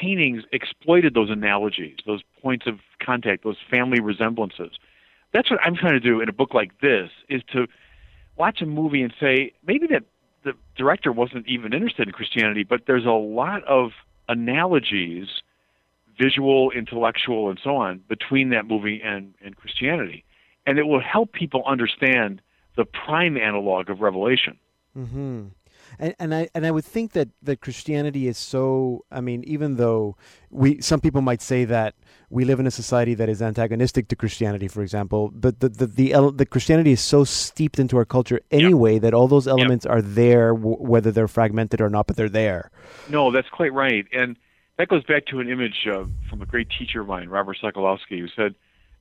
[0.00, 4.72] paintings exploited those analogies, those points of contact, those family resemblances.
[5.32, 7.66] That's what I'm trying to do in a book like this: is to
[8.36, 10.04] watch a movie and say maybe that
[10.44, 13.90] the director wasn't even interested in Christianity, but there's a lot of
[14.28, 15.26] analogies,
[16.18, 20.24] visual, intellectual, and so on, between that movie and, and Christianity.
[20.66, 22.40] And it will help people understand
[22.76, 24.58] the prime analog of Revelation.
[24.94, 25.46] hmm
[25.98, 29.04] And, and I and I would think that that Christianity is so.
[29.10, 30.16] I mean, even though
[30.50, 31.94] we some people might say that
[32.30, 35.86] we live in a society that is antagonistic to Christianity, for example, but the the
[35.86, 39.86] the, el- the Christianity is so steeped into our culture anyway that all those elements
[39.86, 42.70] are there, w- whether they're fragmented or not, but they're there.
[43.08, 44.06] No, that's quite right.
[44.12, 44.36] And
[44.78, 48.18] that goes back to an image uh, from a great teacher of mine, Robert Sokolowski,
[48.18, 48.54] who said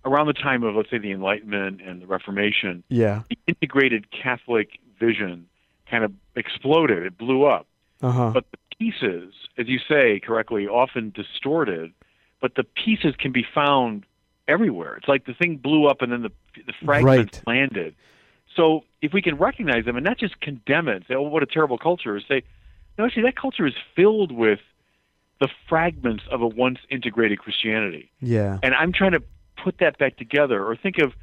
[0.05, 3.23] around the time of, let's say, the Enlightenment and the Reformation, Yeah.
[3.29, 5.47] the integrated Catholic vision
[5.89, 7.05] kind of exploded.
[7.05, 7.67] It blew up.
[8.01, 8.31] Uh huh.
[8.33, 11.93] But the pieces, as you say correctly, often distorted,
[12.41, 14.05] but the pieces can be found
[14.47, 14.95] everywhere.
[14.95, 16.31] It's like the thing blew up and then the,
[16.65, 17.47] the fragments Right.
[17.47, 17.95] landed.
[18.55, 21.45] So if we can recognize them and not just condemn it, say, oh, what a
[21.45, 22.43] terrible culture, say,
[22.97, 24.59] no, actually, that culture is filled with
[25.41, 28.11] the fragments of a once integrated Christianity.
[28.21, 28.59] Yeah.
[28.63, 29.23] And I'm trying to
[29.61, 31.13] put that back together or think of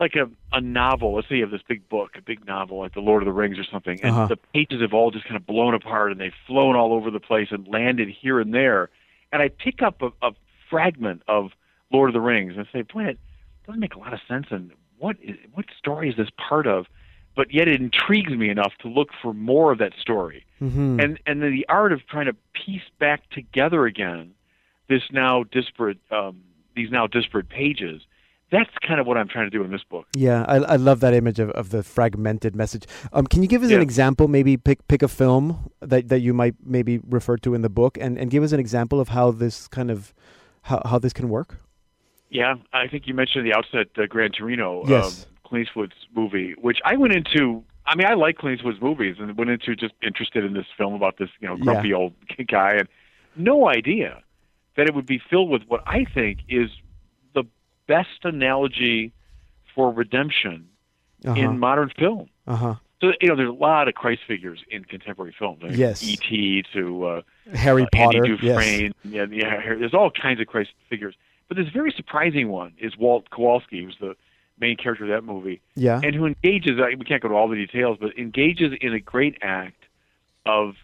[0.00, 1.14] like a, a novel.
[1.14, 3.32] Let's say you have this big book, a big novel like The Lord of the
[3.32, 4.26] Rings or something, and Uh-huh.
[4.28, 7.20] the pages have all just kind of blown apart and they've flown all over the
[7.20, 8.90] place and landed here and there.
[9.32, 10.32] And I pick up a, a
[10.70, 11.50] fragment of
[11.92, 13.18] Lord of the Rings and say, boy, it
[13.66, 14.46] doesn't make a lot of sense.
[14.50, 16.86] And what is, what story is this part of?
[17.34, 21.20] But yet it intrigues me enough to look for more of that story hmm and
[21.24, 24.34] and then the art of trying to piece back together again
[24.88, 26.40] this now disparate um,
[26.74, 28.02] these now disparate pages.
[28.50, 30.06] That's kind of what I'm trying to do in this book.
[30.16, 32.84] Yeah, I, I love that image of, of the fragmented message.
[33.12, 34.26] Um, can you give us an example?
[34.26, 37.98] Maybe pick pick a film that, that you might maybe refer to in the book,
[38.00, 40.14] and, and give us an example of how this kind of
[40.62, 41.58] how, how this can work.
[42.30, 45.24] Yeah, I think you mentioned at the outset uh, Gran Torino, Yes.
[45.24, 47.62] um, Clint Eastwood's movie, which I went into.
[47.86, 50.94] I mean, I like Clint Eastwood's movies, and went into just interested in this film
[50.94, 51.64] about this, you know, Yeah.
[51.64, 52.14] grumpy old
[52.48, 52.88] guy, and
[53.36, 54.22] no idea
[54.76, 56.87] that it would be filled with what I think is the
[57.88, 59.12] best analogy
[59.74, 60.68] for redemption
[61.24, 61.34] Uh-huh.
[61.40, 62.28] in modern film.
[62.46, 62.74] uh huh.
[63.00, 65.58] So you know, there's a lot of Christ figures in contemporary film.
[65.60, 66.02] There's Yes.
[66.02, 66.64] E.T.
[66.74, 67.22] to uh,
[67.54, 68.24] Harry uh, Potter.
[68.24, 68.56] Andy yes.
[68.56, 68.92] Dufresne.
[69.04, 69.74] Yeah, yeah.
[69.80, 71.14] There's all kinds of Christ figures.
[71.48, 74.14] But this very surprising one is Walt Kowalski, who's the
[74.60, 76.00] main character of that movie, Yeah.
[76.02, 76.80] and who engages.
[76.80, 79.84] I- We can't go to all the details, but engages in a great act
[80.44, 80.74] of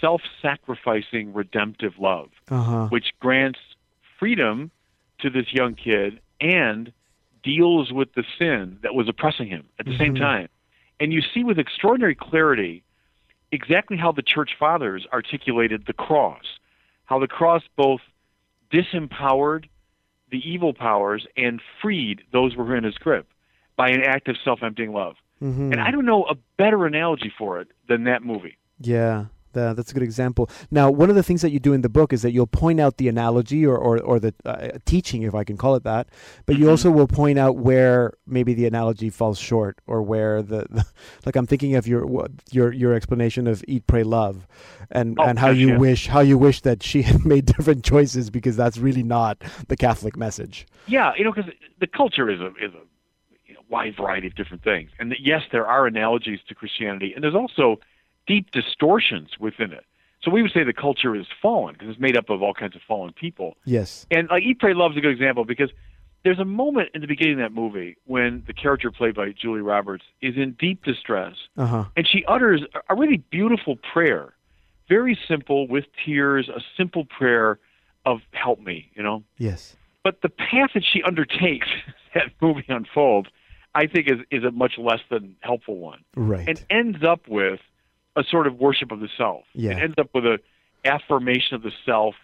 [0.00, 2.86] self-sacrificing redemptive love, Uh huh.
[2.88, 3.58] which grants
[4.18, 4.70] freedom
[5.22, 6.92] to this young kid and
[7.42, 10.18] deals with the sin that was oppressing him at the same Mhm.
[10.20, 10.48] time.
[11.00, 12.84] And you see with extraordinary clarity
[13.50, 16.58] exactly how the church fathers articulated the cross,
[17.06, 18.00] how the cross both
[18.70, 19.66] disempowered
[20.30, 23.26] the evil powers and freed those who were in his grip
[23.76, 25.16] by an act of self-emptying love.
[25.40, 28.56] hmm And I don't know a better analogy for it than that movie.
[28.80, 30.48] Yeah, tha- that's a good example.
[30.70, 32.80] Now, one of the things that you do in the book is that you'll point
[32.80, 36.08] out the analogy or, or, or the uh, teaching, if I can call it that,
[36.46, 36.70] but you Mhm.
[36.70, 40.84] also will point out where maybe the analogy falls short or where the, the
[41.26, 44.46] like I'm thinking of your your your explanation of eat, pray, love,
[44.90, 45.78] and Oh, and how you yeah.
[45.78, 49.76] wish how you wish that she had made different choices because that's really not the
[49.76, 50.66] Catholic message.
[50.86, 51.50] Yeah, you know, because
[51.80, 52.82] the culture is a is a
[53.46, 57.22] you know, wide variety of different things, and yes, there are analogies to Christianity, and
[57.22, 57.78] there's also
[58.26, 59.84] deep distortions within it.
[60.22, 62.76] So we would say the culture is fallen because it's made up of all kinds
[62.76, 63.56] of fallen people.
[63.64, 64.06] Yes.
[64.10, 65.70] And like Eat, Pray, Love is a good example because
[66.24, 69.64] there's a moment in the beginning of that movie when the character played by Julia
[69.64, 71.84] Roberts is in deep distress, Uh huh.
[71.96, 74.32] and she utters a- a really beautiful prayer,
[74.88, 77.58] very simple with tears, a simple prayer
[78.06, 79.24] of "Help me," you know.
[79.38, 79.76] Yes.
[80.04, 81.66] But the path that she undertakes,
[82.14, 83.28] that movie unfolds,
[83.74, 86.48] I think is is a much less than helpful one, Right.
[86.48, 87.58] and ends up with
[88.16, 89.44] a sort of worship of the self.
[89.54, 89.72] Yeah.
[89.72, 90.38] It ends up with a
[90.84, 92.14] affirmation of the self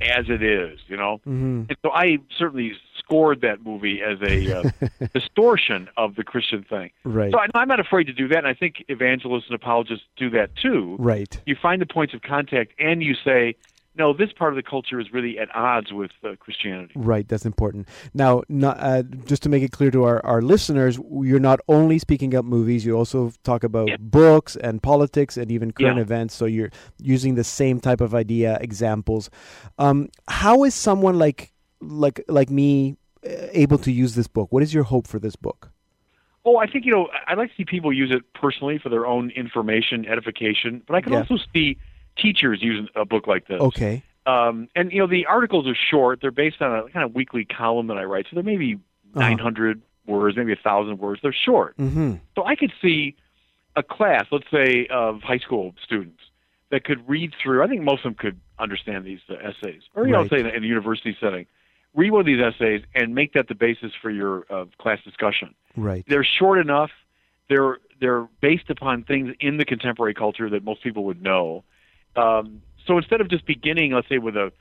[0.00, 1.20] as it is, you know.
[1.24, 4.70] hmm And so I certainly scored that movie as a uh,
[5.14, 6.90] distortion of the Christian thing.
[7.04, 7.32] Right.
[7.32, 10.30] So I, I'm not afraid to do that, and I think evangelists and apologists do
[10.30, 10.96] that too.
[10.98, 11.40] Right.
[11.46, 13.56] You find the points of contact, and you say,
[13.96, 16.92] no, this part of the culture is really at odds with uh, Christianity.
[16.96, 17.88] Right, that's important.
[18.14, 21.98] Now, not, uh, just to make it clear to our, our listeners, you're not only
[21.98, 23.96] speaking up movies, you also talk about Yeah.
[24.00, 26.02] books and politics and even current Yeah.
[26.02, 26.34] events.
[26.34, 29.28] So you're using the same type of idea, examples.
[29.78, 34.48] Um, how is someone like like like me uh, able to use this book?
[34.52, 35.70] What is your hope for this book?
[36.44, 38.88] Oh, I think you know I- I'd like to see people use it personally for
[38.88, 41.18] their own information, edification, but I can Yeah.
[41.20, 41.76] also see
[42.16, 43.60] teachers using a book like this.
[43.60, 44.02] Okay.
[44.26, 47.44] Um, and you know the articles are short; they're based on a kind of weekly
[47.44, 48.74] column that I write, so they're maybe
[49.14, 49.20] Uh-huh.
[49.28, 51.20] 900 words, maybe a thousand words.
[51.22, 52.14] They're short, Mm-hmm.
[52.34, 53.14] so I could see
[53.76, 56.20] a class, let's say of high school students,
[56.70, 57.62] that could read through.
[57.62, 60.46] I think most of them could understand these uh, essays, or you know, say in
[60.46, 61.46] a, in a university setting,
[61.94, 65.54] read one of these essays and make that the basis for your uh, class discussion
[65.76, 66.04] Right.
[66.06, 66.90] they're short enough.
[67.48, 71.64] They're they're based upon things in the contemporary culture that most people would know.
[72.16, 74.52] Um, so instead of just beginning, let's say, with a,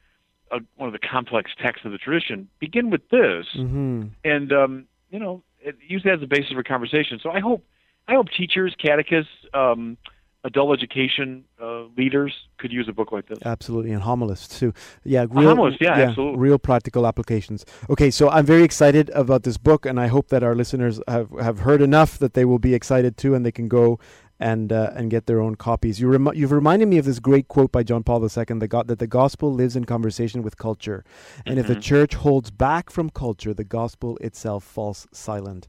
[0.52, 4.04] a one of the complex texts of the tradition, begin with this, Mm-hmm.
[4.24, 7.20] and um, you know, it, use that as a basis for conversation.
[7.22, 7.66] So I hope
[8.08, 9.97] I hope teachers, catechists, um,
[10.43, 13.39] adult education uh, leaders could use a book like this.
[13.45, 14.74] Absolutely, and homilists too.
[15.04, 16.39] Yeah, real, homilist, yeah, absolutely.
[16.39, 17.66] real practical applications.
[17.89, 21.30] Okay, so I'm very excited about this book, and I hope that our listeners have,
[21.39, 23.99] have heard enough that they will be excited too, and they can go
[24.41, 26.01] and uh, and get their own copies.
[26.01, 29.07] You you've reminded me of this great quote by John Paul II: go- that the
[29.07, 31.03] gospel lives in conversation with culture,
[31.45, 31.81] and if the Mhm.
[31.81, 35.67] church holds back from culture, the gospel itself falls silent.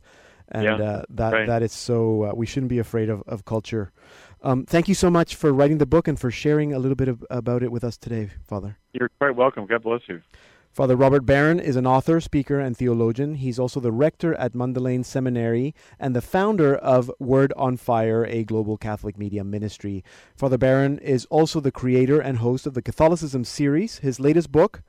[0.49, 1.47] And Yeah, uh, that right.
[1.47, 2.25] that is so.
[2.25, 3.93] Uh, we shouldn't be afraid of, of culture.
[4.43, 7.09] Um, thank you so much for writing the book and for sharing a little bit
[7.09, 8.77] of, about it with us today, Father.
[8.93, 9.67] You're quite welcome.
[9.67, 10.21] God bless you.
[10.73, 13.35] Father Robert Barron is an author, speaker, and theologian.
[13.35, 18.43] He's also the rector at Mundelein Seminary and the founder of Word on Fire, a
[18.43, 20.03] global Catholic media ministry.
[20.35, 23.99] Father Barron is also the creator and host of the Catholicism series.
[23.99, 24.81] His latest book,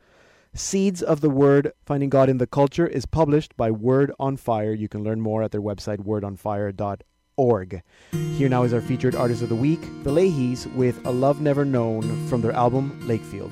[0.53, 4.71] Seeds of the Word Finding God in the Culture, is published by Word on Fire.
[4.71, 7.83] You can learn more at their website, wordonfire.org.
[8.37, 11.65] Here now is our featured artist of the week, the Leahys, with A Love Never
[11.65, 13.51] Known from their album Lakefield.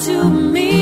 [0.00, 0.81] to me,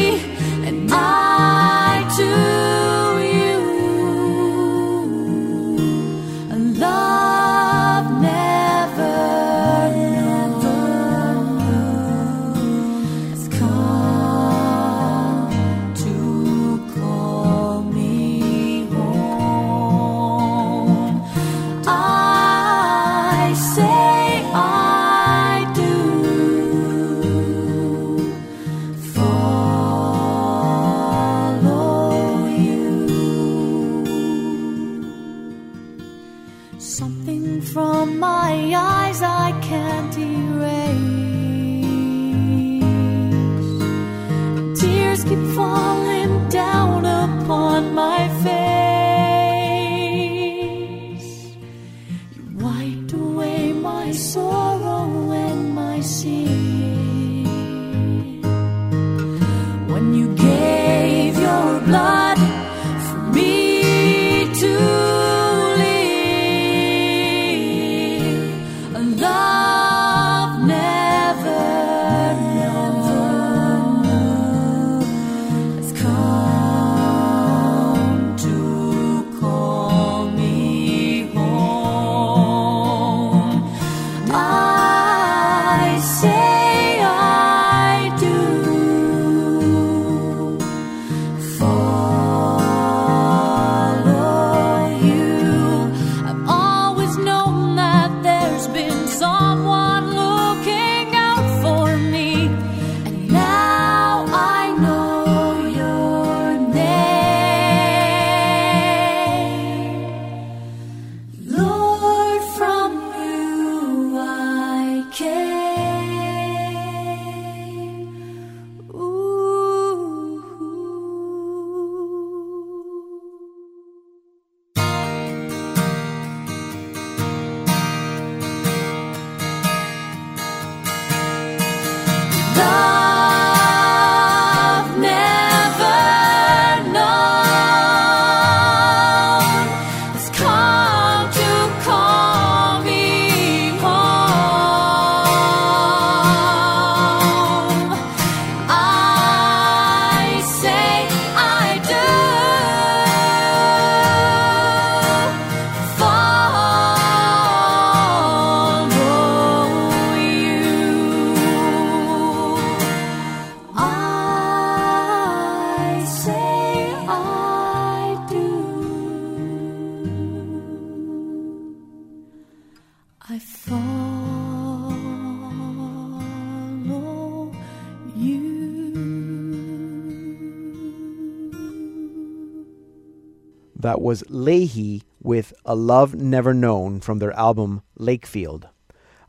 [184.11, 188.65] was Leahy with A Love Never Known from their album Lakefield.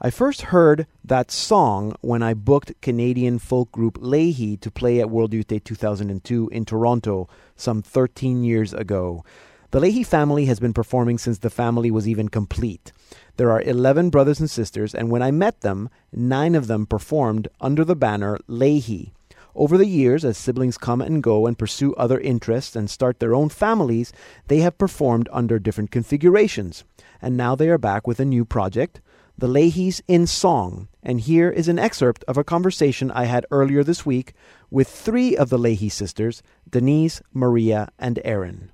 [0.02, 5.12] I first heard that song when I booked Canadian folk group Leahy to play at
[5.12, 9.24] World Youth Day 2002 in Toronto some 13 years ago.
[9.70, 12.92] The Leahy family has been performing since the family was even complete.
[13.38, 17.48] There are 11 brothers and sisters, and when I met them, nine of them performed
[17.60, 19.14] under the banner Leahy.
[19.56, 23.36] Over the years, as siblings come and go and pursue other interests and start their
[23.36, 24.14] own families,
[24.48, 26.84] they have performed under different configurations.
[27.22, 29.02] And now they are back with a new project,
[29.38, 30.88] The Leahys in Song.
[31.04, 34.34] And here is an excerpt of a conversation I had earlier this week
[34.70, 38.72] with three of the Leahy sisters, Denise, Maria, and Erin.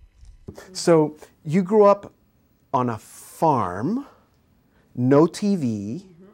[0.71, 2.13] So, you grew up
[2.73, 4.05] on a farm,
[4.95, 6.25] no TV, mm-hmm.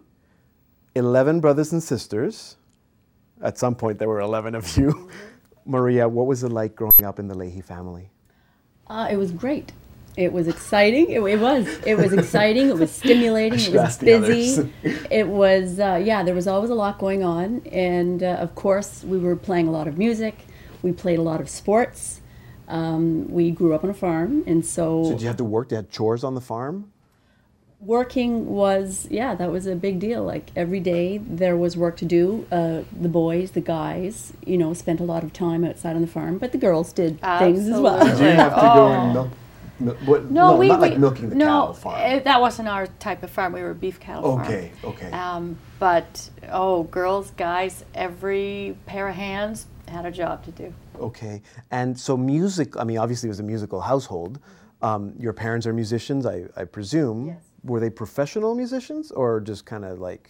[0.95, 2.57] 11 brothers and sisters.
[3.43, 5.09] At some point, there were 11 of you.
[5.65, 8.09] Maria, what was it like growing up in the Leahy family?
[8.87, 9.71] Uh, it was great.
[10.15, 11.09] It was exciting.
[11.09, 11.67] It, it was.
[11.85, 12.69] It was exciting.
[12.69, 13.59] It was stimulating.
[13.59, 14.71] It was busy.
[15.11, 15.79] it was.
[15.79, 19.35] Uh, yeah, there was always a lot going on, and uh, of course, we were
[19.35, 20.35] playing a lot of music.
[20.81, 22.21] We played a lot of sports.
[22.67, 25.69] Um, we grew up on a farm, and so, So, did you have to work?
[25.69, 26.92] Did you have chores on the farm?
[27.85, 30.23] Working was yeah, that was a big deal.
[30.23, 32.45] Like every day, there was work to do.
[32.51, 36.07] Uh, the boys, the guys, you know, spent a lot of time outside on the
[36.07, 37.97] farm, but the girls did things as well.
[37.99, 38.25] Absolutely.
[38.25, 38.91] Did you have to go Oh.
[38.91, 39.29] and milk?
[39.79, 41.99] mil- what, No, we, not we like milking the no, cow farm.
[42.01, 43.53] eh, that wasn't our type of farm.
[43.53, 44.41] We were a beef cattle farm.
[44.47, 45.11] Okay, okay.
[45.11, 50.73] Um, but oh, girls, guys, every pair of hands had a job to do.
[50.99, 52.77] Okay, and so music.
[52.77, 54.39] I mean, obviously, it was a musical household.
[54.81, 57.27] Um, your parents are musicians, I, I presume.
[57.27, 57.37] Yes.
[57.63, 60.29] Were they professional musicians or just kind of like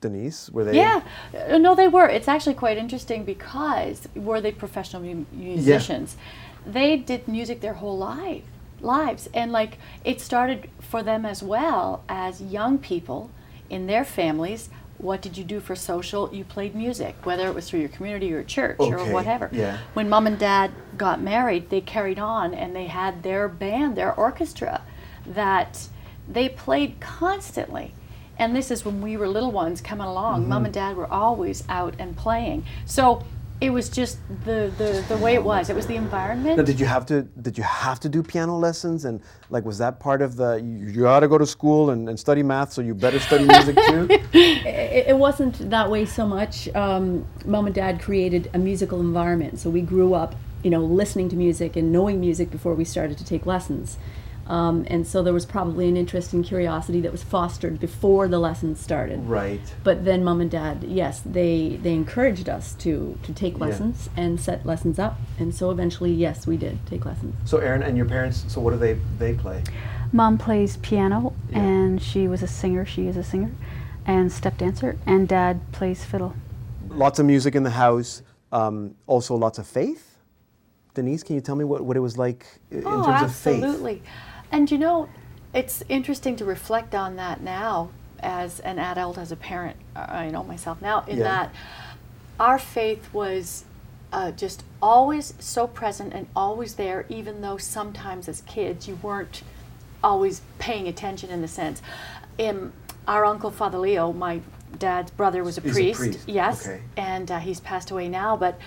[0.00, 0.48] Denise?
[0.50, 0.76] Were they?
[0.76, 1.02] Yeah,
[1.48, 2.06] Uh, no, they were.
[2.08, 6.16] It's actually quite interesting because were they professional mu- musicians?
[6.66, 8.44] They did music their whole life,
[8.80, 13.30] lives, and like it started for them as well as young people
[13.68, 14.70] in their families.
[14.98, 16.28] What did you do for social?
[16.34, 19.48] You played music, whether it was through your community or church Okay, or whatever.
[19.52, 19.78] yeah.
[19.94, 24.12] When mom and dad got married, they carried on and they had their band, their
[24.14, 24.82] orchestra,
[25.26, 25.88] that
[26.28, 27.92] they played constantly.
[28.38, 30.42] And this is when we were little ones coming along.
[30.42, 30.50] Mm-hmm.
[30.50, 32.64] Mom and dad were always out and playing.
[32.86, 33.24] So
[33.60, 35.68] it was just the, the, the way it was.
[35.68, 36.58] It was the environment.
[36.58, 37.22] Now, did you have to?
[37.22, 39.04] Did you have to do piano lessons?
[39.04, 39.20] And
[39.50, 40.56] like, was that part of the?
[40.56, 43.44] You, you got to go to school and, and study math, so you better study
[43.44, 44.06] music too.
[44.32, 46.68] it, it wasn't that way so much.
[46.76, 51.28] Um, Mom and Dad created a musical environment, so we grew up, you know, listening
[51.30, 53.98] to music and knowing music before we started to take lessons.
[54.48, 58.38] Um, and so there was probably an interest and curiosity that was fostered before the
[58.38, 59.20] lessons started.
[59.26, 59.60] right.
[59.84, 63.66] But then Mom and Dad, yes, they they encouraged us to to take Yeah.
[63.66, 67.34] lessons and set lessons up, and so eventually, yes, we did take lessons.
[67.44, 68.44] So, Erin and your parents.
[68.48, 69.62] So, what do they they play?
[70.12, 71.58] Mom plays piano, Yeah.
[71.58, 72.86] and she was a singer.
[72.86, 73.50] She is a singer,
[74.06, 74.96] and step dancer.
[75.04, 76.32] And Dad plays fiddle.
[76.88, 78.22] Lots of music in the house.
[78.50, 80.16] Um, also, lots of faith.
[80.94, 83.62] Denise, can you tell me what, what it was like in oh, terms of faith?
[83.62, 84.02] absolutely.
[84.50, 85.08] And you know,
[85.54, 87.90] it's interesting to reflect on that now
[88.20, 89.76] as an adult, as a parent.
[89.94, 91.24] uh, I know myself now, in Yeah.
[91.24, 91.54] that
[92.40, 93.64] our faith was
[94.12, 99.42] uh, just always so present and always there, even though sometimes as kids you weren't
[100.02, 101.82] always paying attention in the sense.
[102.38, 102.72] Um,
[103.06, 104.40] our uncle Father Leo, my
[104.78, 106.00] dad's brother, was a He's a priest.
[106.00, 106.82] priest, Yes, okay.
[106.96, 108.58] and uh, he's passed away now, but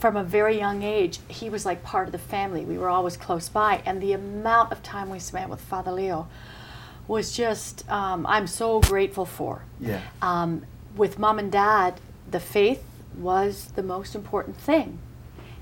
[0.00, 2.64] from a very young age, he was like part of the family.
[2.64, 6.26] We were always close by, and the amount of time we spent with Father Leo
[7.06, 9.62] was just, um, I'm so grateful for.
[9.78, 10.00] Yeah.
[10.22, 10.64] Um,
[10.96, 12.82] with mom and dad, the faith
[13.16, 14.98] was the most important thing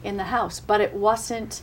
[0.05, 1.63] in the house, but it wasn't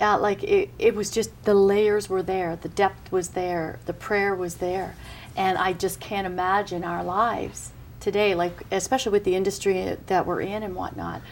[0.00, 3.92] uh, like it, it was just the layers were there, the depth was there, the
[3.92, 4.94] prayer was there.
[5.36, 10.42] And I just can't imagine our lives today, like especially with the industry that we're
[10.42, 11.22] in and whatnot,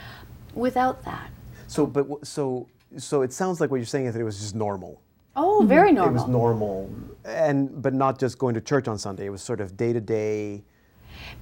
[0.55, 1.31] without that.
[1.67, 4.55] So, but so so it sounds like what you're saying is that it was just
[4.55, 5.01] normal.
[5.35, 6.11] Oh, very normal.
[6.11, 6.91] It was normal,
[7.25, 9.27] and but not just going to church on Sunday.
[9.27, 10.63] It was sort of day to day.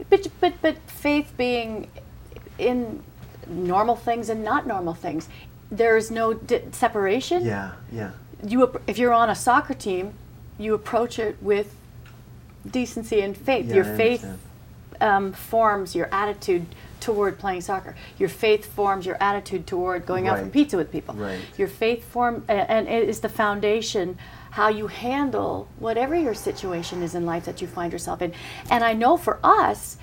[0.09, 1.91] But, but, but faith being
[2.59, 3.03] in
[3.49, 5.29] normal things and not normal things,
[5.71, 7.45] there is no di- separation.
[7.45, 8.13] Yeah, yeah.
[8.47, 10.15] You, if you're on a soccer team,
[10.59, 11.75] you approach it with
[12.71, 13.67] decency and faith.
[13.67, 14.27] Yeah, your I faith
[15.01, 16.67] um, forms your attitude
[17.01, 17.95] toward playing soccer.
[18.19, 21.15] Your faith forms your attitude toward going out for pizza with people.
[21.15, 21.41] Right.
[21.57, 24.19] Your faith form, and it is the foundation
[24.51, 28.33] how you handle whatever your situation is in life that you find yourself in.
[28.69, 29.97] And I know for us,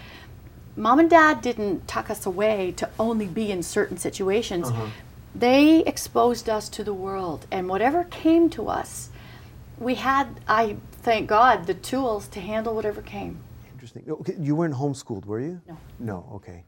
[0.75, 4.69] mom and dad didn't tuck us away to only be in certain situations.
[4.69, 4.87] Uh-huh.
[5.35, 9.09] they exposed us to the world, and whatever came to us,
[9.79, 13.39] we had, I thank God, the tools to handle whatever came.
[13.73, 14.03] Interesting.
[14.39, 15.61] You weren't homeschooled, were you?
[15.67, 15.77] No.
[15.99, 16.29] No.
[16.35, 16.63] Okay.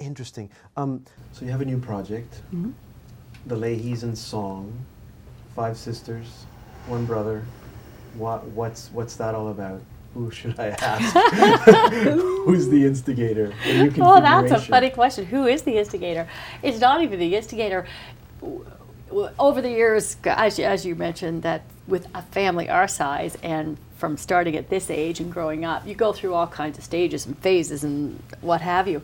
[0.00, 0.48] Interesting.
[0.76, 2.70] Um, so you have a new project, Mm-hmm.
[3.46, 4.72] the Leahys in Song,
[5.54, 6.26] five sisters,
[6.86, 7.44] one brother.
[8.14, 9.80] What what's what's that all about?
[10.14, 11.14] Who should I ask?
[12.44, 13.52] Who's the instigator?
[13.64, 15.24] The Oh, that's a funny question.
[15.26, 16.26] Who is the instigator?
[16.62, 17.86] It's not even the instigator.
[19.38, 23.76] Over the years, as you, as you mentioned, that with a family our size and
[24.00, 27.26] from starting at this age and growing up, you go through all kinds of stages
[27.26, 29.02] and phases and what have you.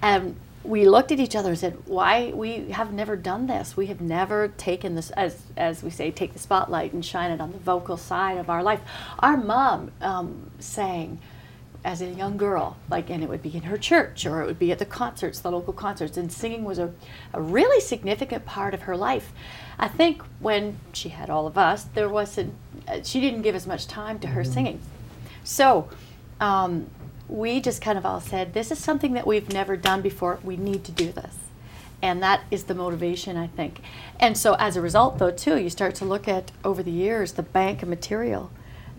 [0.00, 0.34] And
[0.64, 3.76] we looked at each other and said, "Why we have never done this?
[3.76, 7.40] We have never taken this, as as we say, take the spotlight and shine it
[7.40, 8.80] on the vocal side of our life."
[9.20, 11.20] Our mom um, sang
[11.84, 14.58] as a young girl, like, and it would be in her church or it would
[14.58, 16.92] be at the concerts, the local concerts, and singing was a,
[17.32, 19.32] a really significant part of her life.
[19.78, 22.54] I think when she had all of us, there wasn't,
[22.88, 24.80] uh, she didn't give as much time to her singing.
[25.44, 25.88] So
[26.40, 26.88] um,
[27.28, 30.40] we just kind of all said, this is something that we've never done before.
[30.42, 31.36] We need to do this.
[32.02, 33.80] And that is the motivation, I think.
[34.20, 37.32] And so as a result, though, too, you start to look at over the years
[37.32, 38.50] the bank of material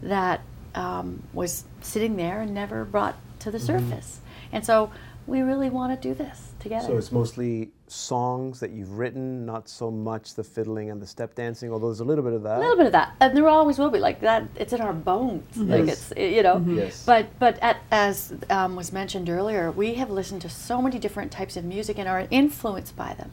[0.02, 0.42] that
[0.76, 3.62] um, was sitting there and never brought to the Mhm.
[3.68, 4.20] surface.
[4.52, 4.92] And so
[5.28, 6.88] we really want to do this together.
[6.88, 11.36] So it's mostly songs that you've written, not so much the fiddling and the step
[11.36, 12.58] dancing, although there's a little bit of that.
[12.58, 14.44] a little bit of that, and there always will be like that.
[14.56, 16.12] It's in our bones, like Yes.
[16.12, 16.56] it's you know.
[16.58, 16.78] Mhm.
[16.78, 17.04] Yes.
[17.06, 21.32] But but at, as um, was mentioned earlier, we have listened to so many different
[21.32, 23.32] types of music and are influenced by them,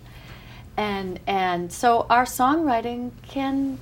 [0.76, 3.78] and and so our songwriting can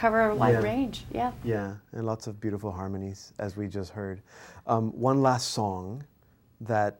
[0.00, 0.60] cover a wide Yeah.
[0.62, 1.04] range.
[1.12, 1.32] Yeah.
[1.44, 4.22] Yeah, and lots of beautiful harmonies, as we just heard.
[4.66, 6.04] Um, one last song
[6.62, 6.96] that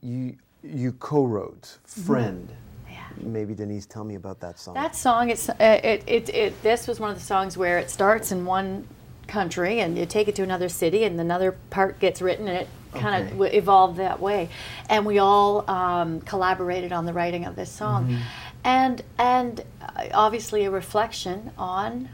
[0.00, 2.48] you you co-wrote, "Friend."
[2.88, 2.98] Yeah.
[3.20, 4.74] Maybe Denise, tell me about that song.
[4.74, 7.90] That song, it's uh, it, it it this was one of the songs where it
[7.90, 8.86] starts in one
[9.26, 12.68] country and you take it to another city and another part gets written and it
[12.92, 13.22] kind Okay.
[13.24, 14.48] of w- evolved that way,
[14.88, 18.20] and we all um, collaborated on the writing of this song, Mhm.
[18.64, 22.08] And and uh, obviously a reflection on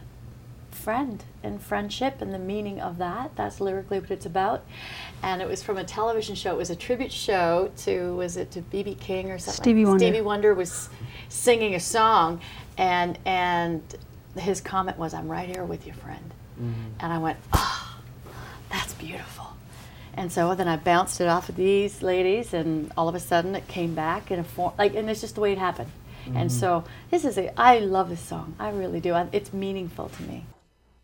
[0.70, 3.32] friend and friendship and the meaning of that.
[3.36, 4.64] That's lyrically what it's about.
[5.22, 6.54] And it was from a television show.
[6.54, 9.62] It was a tribute show to was it to BB King or something?
[9.62, 9.98] Stevie Wonder.
[9.98, 10.88] Stevie Wonder was
[11.28, 12.40] singing a song,
[12.76, 13.82] and and
[14.36, 16.32] his comment was, "I'm right here with you, friend."
[17.00, 17.98] And I went, "Oh,
[18.70, 19.46] that's beautiful."
[20.14, 23.54] And so then I bounced it off of these ladies, and all of a sudden
[23.54, 25.90] it came back in a form like, and it's just the way it happened.
[26.34, 26.60] And Mhm.
[26.60, 28.54] so this is a, I love this song.
[28.58, 29.12] I really do.
[29.14, 30.44] I, it's meaningful to me.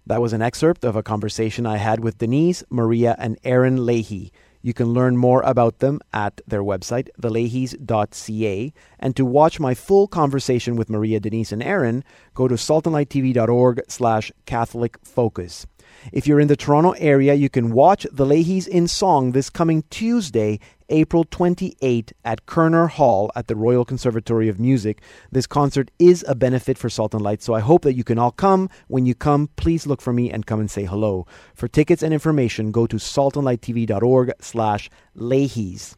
[0.06, 4.30] That was an excerpt of a conversation I had with Denise, Maria, and Erin Leahy.
[4.60, 8.72] You can learn more about them at their website, theleahys.ca.
[8.98, 12.04] And to watch my full conversation with Maria, Denise, and Erin,
[12.34, 15.66] go to saltandlighttv.org slash Catholic Focus.
[16.12, 19.84] If you're in the Toronto area, you can watch the Leahys in song this coming
[19.90, 25.00] Tuesday, April 28 at Koerner Hall at the Royal Conservatory of Music.
[25.32, 28.18] This concert is a benefit for Salt and Light, so I hope that you can
[28.18, 28.68] all come.
[28.88, 31.26] When you come, please look for me and come and say hello.
[31.54, 35.96] For tickets and information, go to saltandlighttv.org slash Leahys.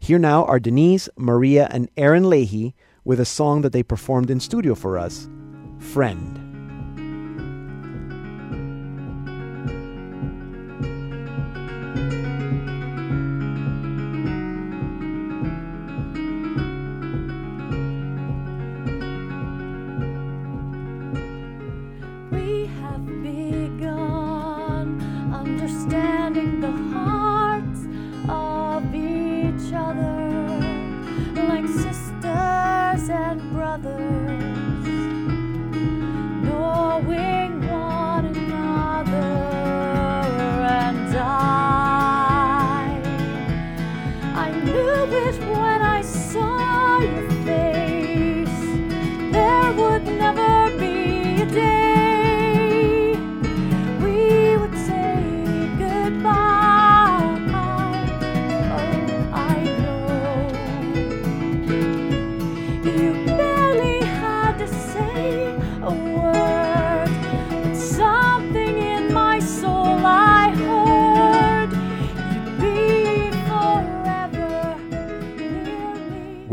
[0.00, 2.74] Here now are Denise, Maria, and Erin Leahy
[3.04, 5.28] with a song that they performed in studio for us,
[5.78, 6.45] Friend.
[33.08, 34.86] And brothers,
[36.44, 37.35] knowing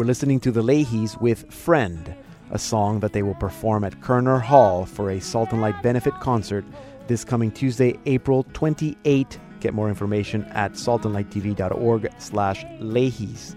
[0.04, 2.14] We're listening to the Leahys with Friend,
[2.51, 6.14] a song that they will perform at Koerner Hall for a Salt and Light benefit
[6.16, 6.66] concert
[7.08, 9.39] this coming Tuesday, April 28.
[9.62, 13.56] Get more information at saltandlighttv.org slash Leahys.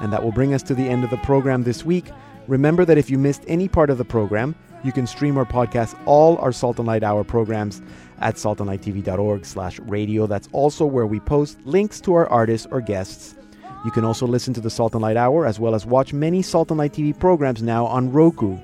[0.00, 2.06] And that will bring us to the end of the program this week.
[2.48, 5.96] Remember that if you missed any part of the program, you can stream or podcast
[6.06, 7.80] all our Salt and Light Hour programs
[8.18, 10.26] at saltandlighttv.org slash radio.
[10.26, 13.36] That's also where we post links to our artists or guests.
[13.84, 16.40] You can also listen to the Salt and Light Hour as well as watch many
[16.40, 18.58] Salt and Light TV programs now on Roku.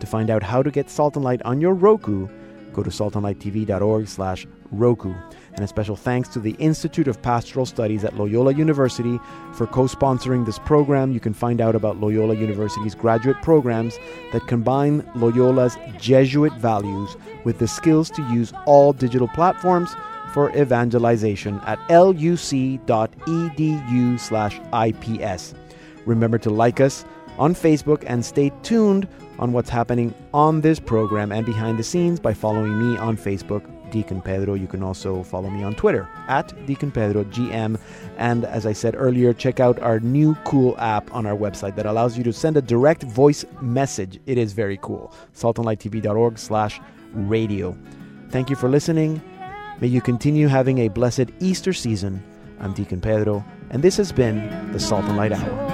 [0.00, 2.26] To find out how to get Salt and Light on your Roku,
[2.72, 5.14] go to saltandlighttv.org slash Roku.
[5.54, 9.20] And a special thanks to the Institute of Pastoral Studies at Loyola University
[9.52, 11.12] for co sponsoring this program.
[11.12, 13.98] You can find out about Loyola University's graduate programs
[14.32, 17.14] that combine Loyola's Jesuit values
[17.44, 19.94] with the skills to use all digital platforms
[20.32, 22.40] for evangelization at luc.edu
[24.20, 25.54] slash IPS.
[26.06, 27.04] Remember to like us
[27.38, 29.08] on Facebook and stay tuned
[29.38, 33.64] on what's happening on this program and behind the scenes by following me on Facebook,
[33.90, 34.54] Deacon Pedro.
[34.54, 37.78] You can also follow me on Twitter at Deacon Pedro GM.
[38.18, 41.86] And as I said earlier, check out our new cool app on our website that
[41.86, 44.20] allows you to send a direct voice message.
[44.26, 45.12] It is very cool.
[45.34, 46.80] saltandlighttv.org slash
[47.12, 47.76] radio.
[48.30, 49.20] Thank you for listening.
[49.82, 52.22] May you continue having a blessed Easter season.
[52.60, 55.72] I'm Deacon Pedro, and this has been the Salt and Light Hour.